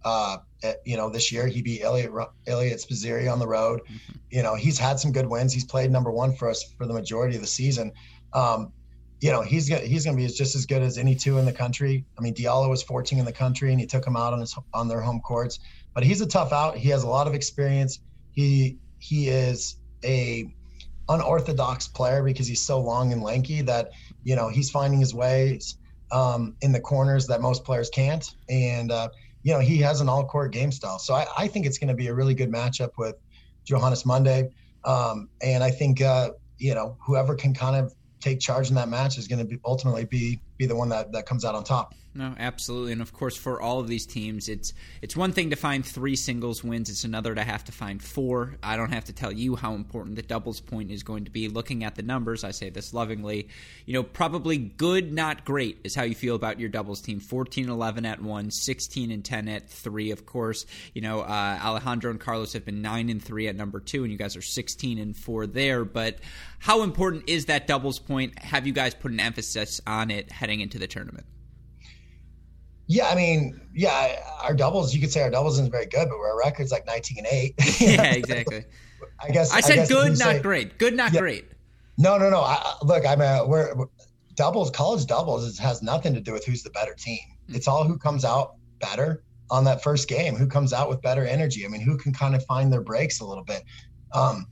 Uh, 0.04 0.38
at, 0.62 0.80
you 0.84 0.96
know, 0.96 1.08
this 1.08 1.32
year 1.32 1.46
he 1.46 1.62
beat 1.62 1.82
Elliot 1.82 2.12
Eliot 2.46 2.78
Spizzirri 2.78 3.30
on 3.30 3.38
the 3.38 3.46
road. 3.46 3.80
Mm-hmm. 3.84 4.12
You 4.30 4.42
know, 4.42 4.54
he's 4.54 4.78
had 4.78 4.98
some 4.98 5.12
good 5.12 5.26
wins. 5.26 5.52
He's 5.52 5.64
played 5.64 5.90
number 5.90 6.10
one 6.10 6.34
for 6.34 6.50
us 6.50 6.62
for 6.76 6.86
the 6.86 6.92
majority 6.92 7.36
of 7.36 7.40
the 7.40 7.48
season. 7.48 7.92
Um, 8.32 8.72
you 9.20 9.30
know, 9.30 9.40
he's 9.40 9.68
gonna 9.68 9.82
he's 9.82 10.04
gonna 10.04 10.16
be 10.16 10.26
just 10.26 10.54
as 10.54 10.66
good 10.66 10.82
as 10.82 10.98
any 10.98 11.14
two 11.14 11.38
in 11.38 11.46
the 11.46 11.52
country. 11.52 12.04
I 12.18 12.20
mean, 12.20 12.34
Diallo 12.34 12.68
was 12.68 12.82
14 12.82 13.18
in 13.18 13.24
the 13.24 13.32
country, 13.32 13.70
and 13.70 13.80
he 13.80 13.86
took 13.86 14.06
him 14.06 14.16
out 14.16 14.34
on 14.34 14.40
his 14.40 14.54
on 14.74 14.88
their 14.88 15.00
home 15.00 15.20
courts. 15.20 15.60
But 15.94 16.04
he's 16.04 16.20
a 16.20 16.26
tough 16.26 16.52
out. 16.52 16.76
He 16.76 16.90
has 16.90 17.04
a 17.04 17.08
lot 17.08 17.26
of 17.26 17.34
experience. 17.34 18.00
He 18.32 18.78
he 18.98 19.28
is 19.28 19.76
a 20.04 20.52
unorthodox 21.08 21.88
player 21.88 22.22
because 22.22 22.46
he's 22.46 22.60
so 22.60 22.80
long 22.80 23.12
and 23.12 23.22
lanky 23.22 23.62
that 23.62 23.92
you 24.24 24.36
know 24.36 24.48
he's 24.48 24.70
finding 24.70 25.00
his 25.00 25.14
ways 25.14 25.78
um, 26.14 26.56
in 26.62 26.72
the 26.72 26.80
corners 26.80 27.26
that 27.26 27.42
most 27.42 27.64
players 27.64 27.90
can't. 27.90 28.24
And, 28.48 28.90
uh, 28.90 29.08
you 29.42 29.52
know, 29.52 29.60
he 29.60 29.78
has 29.78 30.00
an 30.00 30.08
all 30.08 30.24
court 30.24 30.52
game 30.52 30.70
style. 30.72 30.98
So 30.98 31.12
I, 31.12 31.26
I 31.36 31.48
think 31.48 31.66
it's 31.66 31.76
going 31.76 31.88
to 31.88 31.94
be 31.94 32.06
a 32.06 32.14
really 32.14 32.34
good 32.34 32.50
matchup 32.50 32.90
with 32.96 33.16
Johannus 33.68 34.06
Monday. 34.06 34.50
Um, 34.84 35.28
and 35.42 35.62
I 35.62 35.70
think, 35.70 36.00
uh, 36.00 36.30
you 36.58 36.74
know, 36.74 36.96
whoever 37.04 37.34
can 37.34 37.52
kind 37.52 37.76
of 37.76 37.92
take 38.20 38.38
charge 38.40 38.68
in 38.68 38.76
that 38.76 38.88
match 38.88 39.18
is 39.18 39.26
going 39.28 39.40
to 39.40 39.44
be 39.44 39.58
ultimately 39.66 40.04
be 40.04 40.40
be 40.56 40.66
the 40.66 40.76
one 40.76 40.88
that, 40.90 41.12
that 41.12 41.26
comes 41.26 41.44
out 41.44 41.54
on 41.54 41.64
top. 41.64 41.94
No, 42.16 42.32
absolutely, 42.38 42.92
and 42.92 43.02
of 43.02 43.12
course, 43.12 43.36
for 43.36 43.60
all 43.60 43.80
of 43.80 43.88
these 43.88 44.06
teams, 44.06 44.48
it's 44.48 44.72
it's 45.02 45.16
one 45.16 45.32
thing 45.32 45.50
to 45.50 45.56
find 45.56 45.84
three 45.84 46.14
singles 46.14 46.62
wins; 46.62 46.88
it's 46.88 47.02
another 47.02 47.34
to 47.34 47.42
have 47.42 47.64
to 47.64 47.72
find 47.72 48.00
four. 48.00 48.54
I 48.62 48.76
don't 48.76 48.92
have 48.92 49.06
to 49.06 49.12
tell 49.12 49.32
you 49.32 49.56
how 49.56 49.74
important 49.74 50.14
the 50.14 50.22
doubles 50.22 50.60
point 50.60 50.92
is 50.92 51.02
going 51.02 51.24
to 51.24 51.32
be. 51.32 51.48
Looking 51.48 51.82
at 51.82 51.96
the 51.96 52.02
numbers, 52.02 52.44
I 52.44 52.52
say 52.52 52.70
this 52.70 52.94
lovingly. 52.94 53.48
You 53.84 53.94
know, 53.94 54.04
probably 54.04 54.58
good, 54.58 55.12
not 55.12 55.44
great, 55.44 55.80
is 55.82 55.96
how 55.96 56.04
you 56.04 56.14
feel 56.14 56.36
about 56.36 56.60
your 56.60 56.68
doubles 56.68 57.00
team. 57.00 57.20
14-11 57.20 58.06
at 58.06 58.22
one, 58.22 58.52
16 58.52 59.10
and 59.10 59.24
ten 59.24 59.48
at 59.48 59.68
three. 59.68 60.12
Of 60.12 60.24
course, 60.24 60.66
you 60.92 61.00
know 61.00 61.20
uh, 61.22 61.58
Alejandro 61.64 62.12
and 62.12 62.20
Carlos 62.20 62.52
have 62.52 62.64
been 62.64 62.80
nine 62.80 63.08
and 63.08 63.20
three 63.20 63.48
at 63.48 63.56
number 63.56 63.80
two, 63.80 64.04
and 64.04 64.12
you 64.12 64.18
guys 64.18 64.36
are 64.36 64.42
16 64.42 64.98
and 64.98 65.16
four 65.16 65.48
there. 65.48 65.84
But 65.84 66.20
how 66.60 66.84
important 66.84 67.28
is 67.28 67.46
that 67.46 67.66
doubles 67.66 67.98
point? 67.98 68.38
Have 68.38 68.68
you 68.68 68.72
guys 68.72 68.94
put 68.94 69.10
an 69.10 69.18
emphasis 69.18 69.80
on 69.84 70.12
it 70.12 70.30
heading 70.44 70.60
into 70.60 70.78
the 70.78 70.86
tournament? 70.86 71.24
Yeah, 72.86 73.08
I 73.08 73.14
mean, 73.14 73.58
yeah, 73.72 74.22
our 74.42 74.52
doubles, 74.52 74.94
you 74.94 75.00
could 75.00 75.10
say 75.10 75.22
our 75.22 75.30
doubles 75.30 75.54
isn't 75.54 75.72
very 75.72 75.86
good, 75.86 76.06
but 76.06 76.16
our 76.16 76.38
record's 76.38 76.70
like 76.70 76.86
19 76.86 77.16
and 77.16 77.26
8. 77.26 77.54
yeah, 77.80 78.12
exactly. 78.12 78.64
I 79.22 79.30
guess 79.30 79.50
I 79.54 79.60
said 79.60 79.72
I 79.72 79.76
guess 79.76 79.88
good, 79.88 80.18
not 80.18 80.36
say, 80.36 80.42
great. 80.42 80.78
Good, 80.78 80.94
not 80.94 81.14
yeah, 81.14 81.20
great. 81.20 81.46
No, 81.96 82.18
no, 82.18 82.28
no. 82.28 82.40
I, 82.40 82.74
look, 82.82 83.06
I'm 83.06 83.22
a, 83.22 83.46
we're, 83.46 83.74
we're 83.74 83.86
doubles, 84.34 84.70
college 84.70 85.06
doubles 85.06 85.44
is, 85.44 85.58
has 85.58 85.82
nothing 85.82 86.12
to 86.12 86.20
do 86.20 86.34
with 86.34 86.44
who's 86.44 86.62
the 86.62 86.68
better 86.70 86.92
team. 86.92 87.20
Mm-hmm. 87.44 87.56
It's 87.56 87.66
all 87.66 87.84
who 87.84 87.96
comes 87.96 88.22
out 88.22 88.56
better 88.80 89.24
on 89.50 89.64
that 89.64 89.82
first 89.82 90.08
game, 90.08 90.36
who 90.36 90.46
comes 90.46 90.74
out 90.74 90.90
with 90.90 91.00
better 91.00 91.24
energy. 91.24 91.64
I 91.64 91.68
mean, 91.68 91.80
who 91.80 91.96
can 91.96 92.12
kind 92.12 92.34
of 92.34 92.44
find 92.44 92.70
their 92.70 92.82
breaks 92.82 93.20
a 93.20 93.24
little 93.24 93.44
bit. 93.44 93.62
Um, 94.12 94.46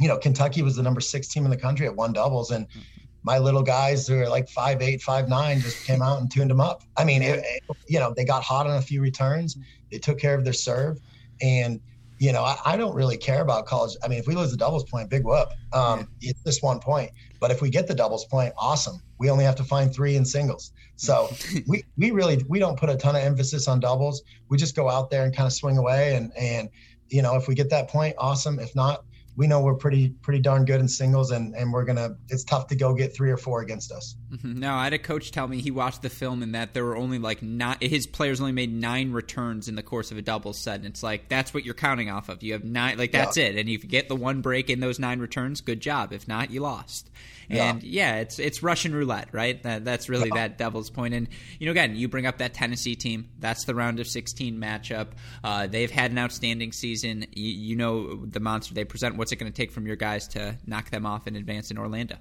you 0.00 0.08
know, 0.08 0.18
Kentucky 0.18 0.62
was 0.62 0.74
the 0.74 0.82
number 0.82 1.00
six 1.00 1.28
team 1.28 1.44
in 1.44 1.52
the 1.52 1.56
country 1.56 1.86
at 1.86 1.94
one 1.94 2.12
doubles, 2.12 2.50
and 2.50 2.68
mm-hmm 2.68 2.80
my 3.26 3.38
little 3.38 3.62
guys 3.62 4.06
who 4.06 4.20
are 4.20 4.28
like 4.28 4.48
five 4.48 4.80
eight, 4.80 5.02
five 5.02 5.28
nine 5.28 5.60
just 5.60 5.84
came 5.84 6.00
out 6.00 6.20
and 6.20 6.30
tuned 6.30 6.48
them 6.48 6.60
up. 6.60 6.84
I 6.96 7.04
mean, 7.04 7.22
it, 7.22 7.40
it, 7.44 7.76
you 7.88 7.98
know, 7.98 8.14
they 8.16 8.24
got 8.24 8.44
hot 8.44 8.68
on 8.68 8.76
a 8.76 8.80
few 8.80 9.02
returns. 9.02 9.58
They 9.90 9.98
took 9.98 10.18
care 10.18 10.36
of 10.36 10.44
their 10.44 10.52
serve, 10.52 11.00
and 11.42 11.80
you 12.18 12.32
know, 12.32 12.44
I, 12.44 12.56
I 12.64 12.76
don't 12.76 12.94
really 12.94 13.16
care 13.16 13.42
about 13.42 13.66
college. 13.66 13.96
I 14.02 14.08
mean, 14.08 14.20
if 14.20 14.28
we 14.28 14.36
lose 14.36 14.52
the 14.52 14.56
doubles 14.56 14.84
point, 14.84 15.10
big 15.10 15.24
whoop. 15.24 15.48
Um, 15.72 16.08
yeah. 16.20 16.30
It's 16.30 16.42
just 16.44 16.62
one 16.62 16.78
point. 16.78 17.10
But 17.40 17.50
if 17.50 17.60
we 17.60 17.68
get 17.68 17.88
the 17.88 17.94
doubles 17.94 18.24
point, 18.24 18.54
awesome. 18.56 19.02
We 19.18 19.28
only 19.28 19.44
have 19.44 19.56
to 19.56 19.64
find 19.64 19.92
three 19.92 20.16
in 20.16 20.24
singles. 20.24 20.72
So 20.94 21.28
we 21.66 21.84
we 21.98 22.12
really 22.12 22.44
we 22.48 22.60
don't 22.60 22.78
put 22.78 22.90
a 22.90 22.96
ton 22.96 23.16
of 23.16 23.22
emphasis 23.22 23.66
on 23.66 23.80
doubles. 23.80 24.22
We 24.48 24.56
just 24.56 24.76
go 24.76 24.88
out 24.88 25.10
there 25.10 25.24
and 25.24 25.34
kind 25.34 25.48
of 25.48 25.52
swing 25.52 25.78
away, 25.78 26.14
and 26.14 26.32
and 26.38 26.68
you 27.08 27.22
know, 27.22 27.34
if 27.34 27.48
we 27.48 27.56
get 27.56 27.70
that 27.70 27.88
point, 27.88 28.14
awesome. 28.18 28.60
If 28.60 28.74
not, 28.76 29.04
we 29.36 29.46
know 29.46 29.60
we're 29.60 29.74
pretty 29.74 30.10
pretty 30.22 30.40
darn 30.40 30.64
good 30.64 30.80
in 30.80 30.88
singles, 30.88 31.30
and 31.30 31.54
and 31.54 31.72
we're 31.72 31.84
gonna. 31.84 32.16
It's 32.28 32.44
tough 32.44 32.66
to 32.68 32.76
go 32.76 32.94
get 32.94 33.14
three 33.14 33.30
or 33.30 33.36
four 33.36 33.60
against 33.60 33.92
us. 33.92 34.16
Mm-hmm. 34.32 34.58
No, 34.58 34.74
I 34.74 34.84
had 34.84 34.92
a 34.92 34.98
coach 34.98 35.30
tell 35.30 35.46
me 35.46 35.60
he 35.60 35.70
watched 35.70 36.02
the 36.02 36.10
film 36.10 36.42
and 36.42 36.54
that 36.54 36.74
there 36.74 36.84
were 36.84 36.96
only 36.96 37.18
like 37.18 37.42
not 37.42 37.80
his 37.82 38.08
players 38.08 38.40
only 38.40 38.52
made 38.52 38.72
nine 38.72 39.12
returns 39.12 39.68
in 39.68 39.76
the 39.76 39.84
course 39.84 40.10
of 40.10 40.18
a 40.18 40.22
double 40.22 40.52
set, 40.52 40.76
and 40.76 40.86
it's 40.86 41.02
like 41.02 41.28
that's 41.28 41.54
what 41.54 41.64
you're 41.64 41.74
counting 41.74 42.10
off 42.10 42.28
of. 42.28 42.42
You 42.42 42.54
have 42.54 42.64
nine, 42.64 42.98
like 42.98 43.12
that's 43.12 43.36
yeah. 43.36 43.46
it, 43.46 43.56
and 43.56 43.68
if 43.68 43.84
you 43.84 43.88
get 43.88 44.08
the 44.08 44.16
one 44.16 44.40
break 44.40 44.68
in 44.68 44.80
those 44.80 44.98
nine 44.98 45.20
returns, 45.20 45.60
good 45.60 45.80
job. 45.80 46.12
If 46.12 46.26
not, 46.26 46.50
you 46.50 46.60
lost. 46.60 47.08
And 47.48 47.82
yeah, 47.84 48.14
yeah 48.14 48.20
it's 48.20 48.40
it's 48.40 48.62
Russian 48.62 48.94
roulette, 48.94 49.28
right? 49.30 49.62
That, 49.62 49.84
that's 49.84 50.08
really 50.08 50.28
yeah. 50.28 50.48
that 50.48 50.58
devil's 50.58 50.90
point. 50.90 51.14
And 51.14 51.28
you 51.60 51.66
know, 51.66 51.70
again, 51.70 51.94
you 51.94 52.08
bring 52.08 52.26
up 52.26 52.38
that 52.38 52.54
Tennessee 52.54 52.96
team. 52.96 53.28
That's 53.38 53.64
the 53.64 53.74
round 53.74 54.00
of 54.00 54.08
16 54.08 54.58
matchup. 54.58 55.08
Uh, 55.44 55.68
they've 55.68 55.90
had 55.90 56.10
an 56.10 56.18
outstanding 56.18 56.72
season. 56.72 57.26
You, 57.32 57.50
you 57.52 57.76
know 57.76 58.26
the 58.26 58.40
monster 58.40 58.74
they 58.74 58.84
present. 58.84 59.16
What's 59.16 59.30
it 59.30 59.36
going 59.36 59.52
to 59.52 59.56
take 59.56 59.70
from 59.70 59.86
your 59.86 59.96
guys 59.96 60.26
to 60.28 60.58
knock 60.66 60.90
them 60.90 61.06
off 61.06 61.28
in 61.28 61.36
advance 61.36 61.70
in 61.70 61.78
Orlando? 61.78 62.16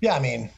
Yeah, 0.00 0.16
I 0.16 0.20
mean, 0.20 0.50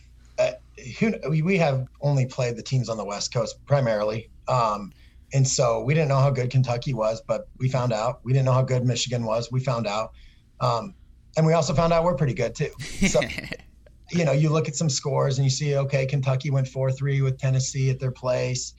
who, 0.99 1.15
we 1.29 1.59
have 1.59 1.87
only 2.01 2.27
played 2.27 2.57
the 2.57 2.63
teams 2.63 2.89
on 2.89 2.97
the 2.97 3.05
West 3.05 3.33
Coast 3.33 3.65
primarily. 3.67 4.31
Um, 4.49 4.93
and 5.33 5.47
so 5.47 5.83
we 5.83 5.95
didn't 5.95 6.09
know 6.09 6.21
how 6.21 6.31
good 6.31 6.51
Kentucky 6.51 6.95
was, 6.95 7.21
but 7.27 7.49
we 7.59 7.69
found 7.69 7.93
out. 7.93 8.21
We 8.23 8.33
didn't 8.33 8.47
know 8.47 8.53
how 8.53 8.63
good 8.63 8.85
Michigan 8.85 9.25
was. 9.25 9.51
We 9.51 9.61
found 9.61 9.87
out. 9.87 10.13
Um, 10.61 10.95
and 11.37 11.45
we 11.47 11.53
also 11.53 11.75
found 11.75 11.93
out 11.93 12.05
we're 12.05 12.15
pretty 12.15 12.35
good 12.35 12.55
too. 12.55 12.71
So, 13.09 13.21
you 14.11 14.25
know, 14.25 14.33
you 14.33 14.49
look 14.49 14.69
at 14.69 14.77
some 14.77 14.89
scores 14.89 15.39
and 15.39 15.45
you 15.45 15.51
see, 15.51 15.77
okay, 15.77 16.07
Kentucky 16.07 16.51
went 16.51 16.69
four 16.69 16.91
three 16.91 17.21
with 17.21 17.39
Tennessee 17.39 17.91
at 17.91 17.99
their 17.99 18.13
place. 18.13 18.73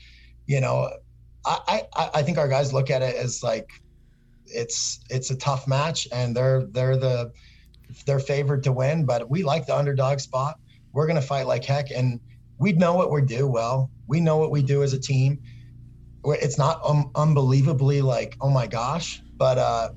You 0.47 0.61
know, 0.61 0.89
I, 1.45 1.83
I 1.95 2.09
I 2.15 2.23
think 2.23 2.37
our 2.37 2.47
guys 2.47 2.73
look 2.73 2.89
at 2.89 3.01
it 3.01 3.15
as 3.15 3.43
like 3.43 3.69
it's 4.45 5.01
it's 5.09 5.29
a 5.29 5.35
tough 5.35 5.67
match 5.67 6.07
and 6.11 6.35
they're 6.35 6.63
they're 6.71 6.97
the 6.97 7.31
they're 8.05 8.19
favored 8.19 8.63
to 8.63 8.71
win, 8.71 9.05
but 9.05 9.29
we 9.29 9.43
like 9.43 9.65
the 9.65 9.75
underdog 9.75 10.19
spot. 10.19 10.59
We're 10.97 11.05
gonna 11.05 11.21
fight 11.21 11.45
like 11.45 11.63
heck, 11.63 11.91
and 11.91 12.19
we 12.57 12.73
know 12.73 12.95
what 12.95 13.11
we 13.11 13.21
do 13.21 13.45
well. 13.45 13.91
We 14.07 14.19
know 14.19 14.37
what 14.37 14.49
we 14.49 14.63
do 14.63 14.81
as 14.81 14.93
a 14.93 14.99
team. 14.99 15.39
It's 16.25 16.57
not 16.57 16.81
um, 16.83 17.11
unbelievably 17.13 18.01
like, 18.01 18.35
oh 18.41 18.49
my 18.49 18.65
gosh, 18.65 19.21
but 19.37 19.59
uh, 19.59 19.89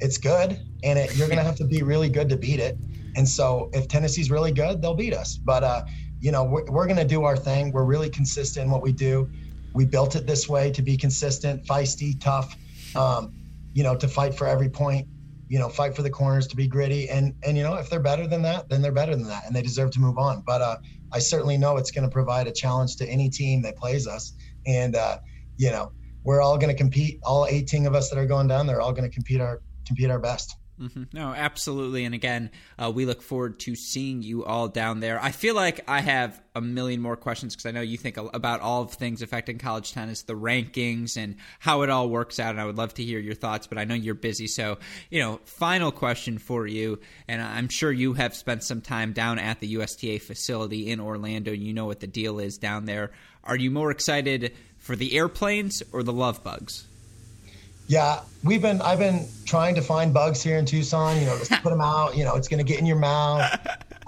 it's 0.00 0.18
good, 0.18 0.58
and 0.82 0.98
it, 0.98 1.16
you're 1.16 1.28
going 1.28 1.38
to 1.38 1.44
have 1.44 1.54
to 1.58 1.64
be 1.64 1.84
really 1.84 2.08
good 2.08 2.28
to 2.30 2.36
beat 2.36 2.58
it. 2.58 2.76
And 3.14 3.28
so, 3.28 3.70
if 3.72 3.86
Tennessee's 3.86 4.32
really 4.32 4.50
good, 4.50 4.82
they'll 4.82 4.96
beat 4.96 5.14
us. 5.14 5.36
But 5.36 5.62
uh, 5.62 5.84
you 6.18 6.32
know, 6.32 6.42
we're, 6.42 6.64
we're 6.64 6.86
going 6.86 6.98
to 6.98 7.04
do 7.04 7.22
our 7.22 7.36
thing. 7.36 7.70
We're 7.70 7.84
really 7.84 8.10
consistent 8.10 8.64
in 8.64 8.72
what 8.72 8.82
we 8.82 8.90
do. 8.90 9.30
We 9.74 9.86
built 9.86 10.16
it 10.16 10.26
this 10.26 10.48
way 10.48 10.72
to 10.72 10.82
be 10.82 10.96
consistent, 10.96 11.66
feisty, 11.66 12.20
tough. 12.20 12.56
Um, 12.96 13.32
you 13.74 13.84
know, 13.84 13.94
to 13.94 14.08
fight 14.08 14.34
for 14.34 14.48
every 14.48 14.70
point. 14.70 15.06
You 15.48 15.58
know, 15.58 15.68
fight 15.68 15.96
for 15.96 16.02
the 16.02 16.10
corners, 16.10 16.46
to 16.48 16.56
be 16.56 16.66
gritty, 16.66 17.08
and 17.08 17.34
and 17.42 17.56
you 17.56 17.62
know, 17.62 17.74
if 17.74 17.88
they're 17.88 18.00
better 18.00 18.26
than 18.26 18.42
that, 18.42 18.68
then 18.68 18.82
they're 18.82 18.92
better 18.92 19.16
than 19.16 19.28
that, 19.28 19.46
and 19.46 19.56
they 19.56 19.62
deserve 19.62 19.90
to 19.92 20.00
move 20.00 20.18
on. 20.18 20.42
But 20.46 20.60
uh, 20.60 20.76
I 21.12 21.18
certainly 21.18 21.56
know 21.56 21.76
it's 21.76 21.90
going 21.90 22.04
to 22.04 22.12
provide 22.12 22.46
a 22.46 22.52
challenge 22.52 22.96
to 22.96 23.08
any 23.08 23.30
team 23.30 23.62
that 23.62 23.76
plays 23.76 24.06
us, 24.06 24.34
and 24.66 24.94
uh, 24.94 25.18
you 25.56 25.70
know, 25.70 25.92
we're 26.24 26.42
all 26.42 26.58
going 26.58 26.74
to 26.74 26.76
compete. 26.76 27.20
All 27.24 27.46
18 27.46 27.86
of 27.86 27.94
us 27.94 28.10
that 28.10 28.18
are 28.18 28.26
going 28.26 28.48
down 28.48 28.66
there, 28.66 28.76
are 28.76 28.80
all 28.80 28.92
going 28.92 29.08
to 29.08 29.14
compete 29.14 29.40
our 29.40 29.62
compete 29.86 30.10
our 30.10 30.18
best. 30.18 30.57
Mm-hmm. 30.80 31.04
No, 31.12 31.32
absolutely. 31.34 32.04
And 32.04 32.14
again, 32.14 32.50
uh, 32.78 32.90
we 32.94 33.04
look 33.04 33.20
forward 33.20 33.58
to 33.60 33.74
seeing 33.74 34.22
you 34.22 34.44
all 34.44 34.68
down 34.68 35.00
there. 35.00 35.20
I 35.20 35.32
feel 35.32 35.54
like 35.54 35.80
I 35.88 36.00
have 36.00 36.40
a 36.54 36.60
million 36.60 37.00
more 37.00 37.16
questions 37.16 37.54
because 37.54 37.66
I 37.66 37.72
know 37.72 37.80
you 37.80 37.98
think 37.98 38.16
about 38.16 38.60
all 38.60 38.82
of 38.82 38.92
things 38.92 39.22
affecting 39.22 39.58
college 39.58 39.92
tennis, 39.92 40.22
the 40.22 40.34
rankings, 40.34 41.16
and 41.16 41.36
how 41.58 41.82
it 41.82 41.90
all 41.90 42.08
works 42.08 42.38
out. 42.38 42.50
And 42.50 42.60
I 42.60 42.64
would 42.64 42.78
love 42.78 42.94
to 42.94 43.04
hear 43.04 43.18
your 43.18 43.34
thoughts, 43.34 43.66
but 43.66 43.78
I 43.78 43.84
know 43.84 43.94
you're 43.94 44.14
busy. 44.14 44.46
So, 44.46 44.78
you 45.10 45.20
know, 45.20 45.40
final 45.44 45.90
question 45.90 46.38
for 46.38 46.66
you. 46.66 47.00
And 47.26 47.42
I'm 47.42 47.68
sure 47.68 47.90
you 47.90 48.12
have 48.12 48.34
spent 48.34 48.62
some 48.62 48.80
time 48.80 49.12
down 49.12 49.38
at 49.38 49.58
the 49.60 49.68
USTA 49.78 50.20
facility 50.20 50.90
in 50.90 51.00
Orlando. 51.00 51.50
You 51.52 51.72
know 51.72 51.86
what 51.86 52.00
the 52.00 52.06
deal 52.06 52.38
is 52.38 52.58
down 52.58 52.84
there. 52.84 53.10
Are 53.42 53.56
you 53.56 53.70
more 53.70 53.90
excited 53.90 54.54
for 54.76 54.94
the 54.94 55.16
airplanes 55.16 55.82
or 55.92 56.02
the 56.02 56.12
love 56.12 56.44
bugs? 56.44 56.86
Yeah, 57.88 58.20
we've 58.44 58.60
been. 58.60 58.82
I've 58.82 58.98
been 58.98 59.26
trying 59.46 59.74
to 59.74 59.82
find 59.82 60.12
bugs 60.12 60.42
here 60.42 60.58
in 60.58 60.66
Tucson. 60.66 61.18
You 61.18 61.24
know, 61.24 61.38
just 61.38 61.50
put 61.62 61.70
them 61.70 61.80
out. 61.80 62.16
You 62.16 62.24
know, 62.24 62.36
it's 62.36 62.46
going 62.46 62.58
to 62.58 62.64
get 62.64 62.78
in 62.78 62.86
your 62.86 62.98
mouth. 62.98 63.50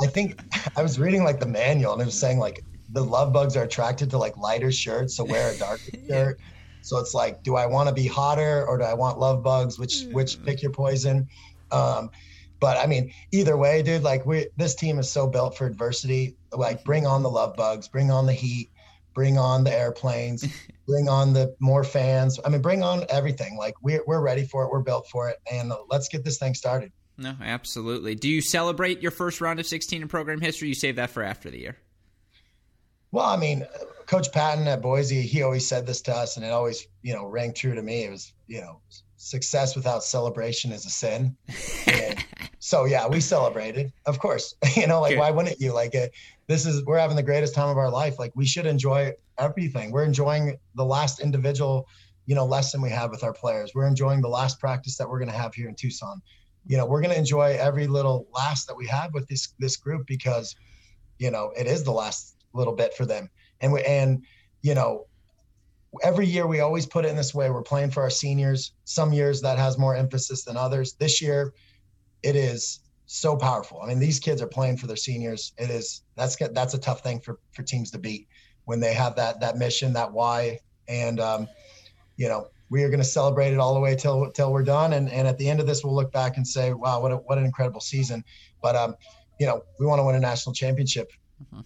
I 0.01 0.07
think 0.07 0.38
I 0.77 0.83
was 0.83 0.99
reading 0.99 1.25
like 1.25 1.40
the 1.40 1.47
manual, 1.47 1.95
and 1.95 2.03
it 2.03 2.05
was 2.05 2.19
saying 2.19 2.38
like 2.38 2.62
the 2.93 3.03
love 3.03 3.33
bugs 3.33 3.57
are 3.57 3.64
attracted 3.64 4.11
to 4.11 4.19
like 4.19 4.37
lighter 4.37 4.71
shirts, 4.71 5.16
so 5.16 5.25
wear 5.25 5.53
a 5.53 5.57
darker 5.57 5.93
shirt. 6.09 6.38
So 6.83 6.99
it's 6.99 7.14
like, 7.14 7.43
do 7.43 7.57
I 7.57 7.66
want 7.66 7.88
to 7.88 7.95
be 7.95 8.07
hotter 8.07 8.66
or 8.66 8.79
do 8.79 8.85
I 8.85 8.95
want 8.95 9.19
love 9.19 9.43
bugs? 9.43 9.79
Which 9.79 10.05
which 10.12 10.43
pick 10.45 10.62
your 10.62 10.73
poison. 10.73 11.27
Um, 11.71 12.11
but 12.61 12.77
I 12.77 12.87
mean, 12.87 13.12
either 13.33 13.57
way, 13.57 13.83
dude, 13.83 14.03
like 14.03 14.27
we 14.27 14.49
this 14.57 14.75
team 14.75 14.99
is 14.99 15.11
so 15.11 15.27
built 15.27 15.57
for 15.57 15.66
adversity. 15.66 16.37
Like 16.53 16.85
bring 16.85 17.07
on 17.07 17.23
the 17.23 17.31
love 17.31 17.57
bugs, 17.57 17.88
bring 17.88 18.11
on 18.11 18.27
the 18.27 18.33
heat, 18.35 18.71
bring 19.14 19.38
on 19.38 19.64
the 19.64 19.73
airplanes, 19.73 20.46
bring 20.87 21.09
on 21.09 21.33
the 21.33 21.55
more 21.61 21.85
fans. 21.85 22.38
I 22.44 22.49
mean, 22.49 22.62
bring 22.62 22.83
on 22.83 23.05
everything. 23.09 23.57
Like 23.57 23.75
we're 23.83 24.03
we're 24.07 24.20
ready 24.20 24.44
for 24.44 24.64
it. 24.64 24.70
We're 24.70 24.81
built 24.81 25.09
for 25.09 25.29
it, 25.29 25.38
and 25.51 25.73
let's 25.88 26.09
get 26.09 26.25
this 26.25 26.38
thing 26.38 26.55
started. 26.55 26.92
No, 27.16 27.35
absolutely. 27.42 28.14
Do 28.14 28.31
you 28.31 28.40
celebrate 28.40 29.03
your 29.03 29.11
first 29.11 29.42
round 29.42 29.61
of 29.61 29.66
16 29.66 30.01
in 30.01 30.09
program 30.09 30.40
history? 30.40 30.68
You 30.68 30.75
save 30.75 30.96
that 30.96 31.11
for 31.11 31.23
after 31.23 31.51
the 31.51 31.59
year. 31.59 31.77
Well, 33.12 33.27
I 33.27 33.37
mean, 33.37 33.66
Coach 34.07 34.33
Patton 34.33 34.66
at 34.68 34.81
Boise, 34.81 35.23
he 35.23 35.42
always 35.42 35.66
said 35.66 35.87
this 35.87 36.01
to 36.03 36.14
us, 36.14 36.37
and 36.37 36.46
it 36.46 36.51
always, 36.51 36.87
you 37.03 37.12
know, 37.12 37.27
rang 37.27 37.53
true 37.53 37.75
to 37.75 37.83
me. 37.83 38.05
It 38.05 38.11
was, 38.11 38.33
you 38.46 38.61
know, 38.61 38.81
success 39.16 39.77
without 39.77 40.03
celebration 40.03 40.73
is 40.73 40.87
a 40.87 40.90
sin. 40.90 41.37
And 41.87 42.25
so 42.61 42.85
yeah, 42.85 43.09
we 43.09 43.20
celebrated, 43.20 43.92
of 44.07 44.18
course. 44.18 44.55
you 44.77 44.87
know, 44.87 45.01
like 45.01 45.12
Good. 45.12 45.18
why 45.18 45.31
wouldn't 45.31 45.61
you? 45.61 45.73
Like, 45.73 45.94
uh, 45.94 46.07
this 46.51 46.67
is 46.67 46.85
we're 46.85 46.99
having 46.99 47.15
the 47.15 47.23
greatest 47.23 47.55
time 47.55 47.69
of 47.69 47.79
our 47.79 47.89
life. 47.89 48.19
Like, 48.19 48.33
we 48.35 48.45
should 48.45 48.67
enjoy 48.67 49.13
everything. 49.39 49.93
We're 49.93 50.05
enjoying 50.05 50.59
the 50.75 50.85
last 50.85 51.21
individual, 51.21 51.87
you 52.27 52.35
know, 52.35 52.45
lesson 52.45 52.83
we 52.83 52.91
have 52.91 53.11
with 53.11 53.23
our 53.23 53.33
players. 53.33 53.71
We're 53.73 53.87
enjoying 53.87 54.21
the 54.21 54.29
last 54.29 54.59
practice 54.59 54.97
that 54.97 55.09
we're 55.09 55.21
going 55.21 55.31
to 55.31 55.37
have 55.37 55.55
here 55.55 55.69
in 55.69 55.77
Tucson. 55.77 56.21
You 56.67 56.77
know, 56.77 56.87
we're 56.87 57.03
going 57.03 57.15
to 57.15 57.19
enjoy 57.19 57.57
every 57.61 57.87
little 57.87 58.27
last 58.35 58.67
that 58.67 58.77
we 58.77 58.89
have 58.89 59.15
with 59.15 59.29
this 59.29 59.55
this 59.61 59.77
group 59.77 60.09
because, 60.09 60.57
you 61.21 61.31
know, 61.31 61.53
it 61.57 61.69
is 61.69 61.85
the 61.85 61.93
last 61.93 62.35
little 62.53 62.75
bit 62.75 62.95
for 62.95 63.07
them. 63.07 63.31
And 63.61 63.73
we 63.73 63.83
and 63.85 64.25
you 64.63 64.75
know, 64.75 65.07
every 66.03 66.27
year 66.27 66.49
we 66.49 66.59
always 66.59 66.85
put 66.85 67.05
it 67.05 67.11
in 67.11 67.17
this 67.17 67.33
way. 67.33 67.49
We're 67.49 67.63
playing 67.63 67.93
for 67.93 68.03
our 68.03 68.11
seniors. 68.11 68.73
Some 68.87 69.13
years 69.13 69.41
that 69.43 69.57
has 69.57 69.79
more 69.79 69.95
emphasis 69.95 70.45
than 70.45 70.57
others. 70.57 70.95
This 70.95 71.23
year, 71.23 71.55
it 72.25 72.35
is 72.35 72.81
so 73.12 73.37
powerful. 73.37 73.81
I 73.83 73.88
mean, 73.88 73.99
these 73.99 74.20
kids 74.20 74.40
are 74.40 74.46
playing 74.46 74.77
for 74.77 74.87
their 74.87 74.96
seniors. 74.96 75.53
It 75.59 75.68
is 75.68 76.03
that's 76.14 76.37
that's 76.37 76.75
a 76.75 76.79
tough 76.79 77.03
thing 77.03 77.20
for 77.20 77.40
for 77.53 77.64
teams 77.64 77.90
to 77.90 77.99
beat 77.99 78.29
when 78.66 78.79
they 78.79 78.94
have 78.94 79.16
that 79.16 79.40
that 79.40 79.57
mission, 79.57 79.92
that 79.94 80.12
why, 80.12 80.61
and 80.87 81.18
um, 81.18 81.49
you 82.16 82.29
know 82.29 82.46
we 82.68 82.85
are 82.85 82.88
going 82.88 83.01
to 83.01 83.05
celebrate 83.05 83.53
it 83.53 83.59
all 83.59 83.75
the 83.75 83.81
way 83.81 83.96
till 83.96 84.31
till 84.31 84.53
we're 84.53 84.62
done. 84.62 84.92
And 84.92 85.11
and 85.11 85.27
at 85.27 85.38
the 85.38 85.49
end 85.51 85.59
of 85.59 85.66
this, 85.66 85.83
we'll 85.83 85.94
look 85.94 86.12
back 86.12 86.37
and 86.37 86.46
say, 86.46 86.73
wow, 86.73 87.01
what 87.01 87.11
a, 87.11 87.16
what 87.16 87.37
an 87.37 87.44
incredible 87.44 87.81
season. 87.81 88.23
But 88.62 88.77
um, 88.77 88.94
you 89.40 89.46
know, 89.46 89.64
we 89.81 89.87
want 89.87 89.99
to 89.99 90.05
win 90.05 90.14
a 90.14 90.20
national 90.20 90.55
championship. 90.55 91.11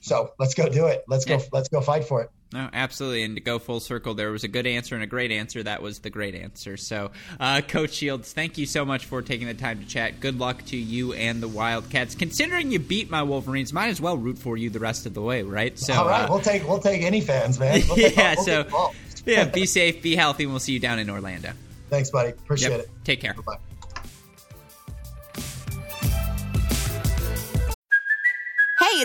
So 0.01 0.33
let's 0.39 0.55
go 0.55 0.69
do 0.69 0.87
it. 0.87 1.05
Let's 1.09 1.25
go. 1.25 1.37
Yeah. 1.37 1.45
Let's 1.53 1.69
go 1.69 1.81
fight 1.81 2.05
for 2.05 2.23
it. 2.23 2.31
No, 2.53 2.69
absolutely. 2.73 3.25
And 3.25 3.35
to 3.35 3.41
go 3.43 3.59
full 3.59 3.81
circle, 3.81 4.15
there 4.15 4.31
was 4.31 4.45
a 4.45 4.49
good 4.49 4.67
answer 4.67 4.95
and 4.95 5.03
a 5.03 5.09
great 5.09 5.33
answer. 5.33 5.63
That 5.63 5.83
was 5.83 5.99
the 5.99 6.11
great 6.11 6.37
answer. 6.37 6.77
So, 6.77 7.11
uh, 7.41 7.63
Coach 7.67 7.95
Shields, 7.95 8.33
thank 8.33 8.59
you 8.59 8.67
so 8.67 8.85
much 8.85 9.07
for 9.07 9.23
taking 9.23 9.49
the 9.49 9.55
time 9.55 9.81
to 9.81 9.87
chat. 9.87 10.21
Good 10.21 10.39
luck 10.39 10.65
to 10.67 10.77
you 10.77 11.13
and 11.15 11.43
the 11.43 11.49
Wildcats. 11.49 12.15
Considering 12.15 12.71
you 12.71 12.79
beat 12.79 13.11
my 13.11 13.25
Wolverines, 13.25 13.73
might 13.73 13.89
as 13.89 14.01
well 14.01 14.17
root 14.17 14.39
for 14.39 14.57
you 14.57 14.71
the 14.71 14.79
rest 14.79 15.05
of 15.07 15.15
the 15.15 15.23
way, 15.23 15.43
right? 15.43 15.77
So, 15.77 15.95
all 15.95 16.07
right, 16.09 16.25
uh, 16.25 16.29
we'll 16.31 16.41
take 16.41 16.67
we'll 16.69 16.79
take 16.79 17.03
any 17.03 17.21
fans, 17.21 17.59
man. 17.59 17.83
We'll 17.89 17.99
yeah. 18.13 18.35
we'll 18.37 18.45
So, 18.45 18.93
yeah. 19.27 19.47
Be 19.47 19.67
safe, 19.67 20.01
be 20.03 20.15
healthy, 20.15 20.45
and 20.45 20.53
we'll 20.53 20.61
see 20.61 20.75
you 20.75 20.81
down 20.81 21.01
in 21.01 21.11
Orlando. 21.11 21.51
Thanks, 21.91 22.11
buddy. 22.11 22.31
Appreciate 22.31 22.71
Yep. 22.71 22.81
it. 22.81 22.91
Take 23.05 23.21
care. 23.21 23.35
Bye. 23.35 23.57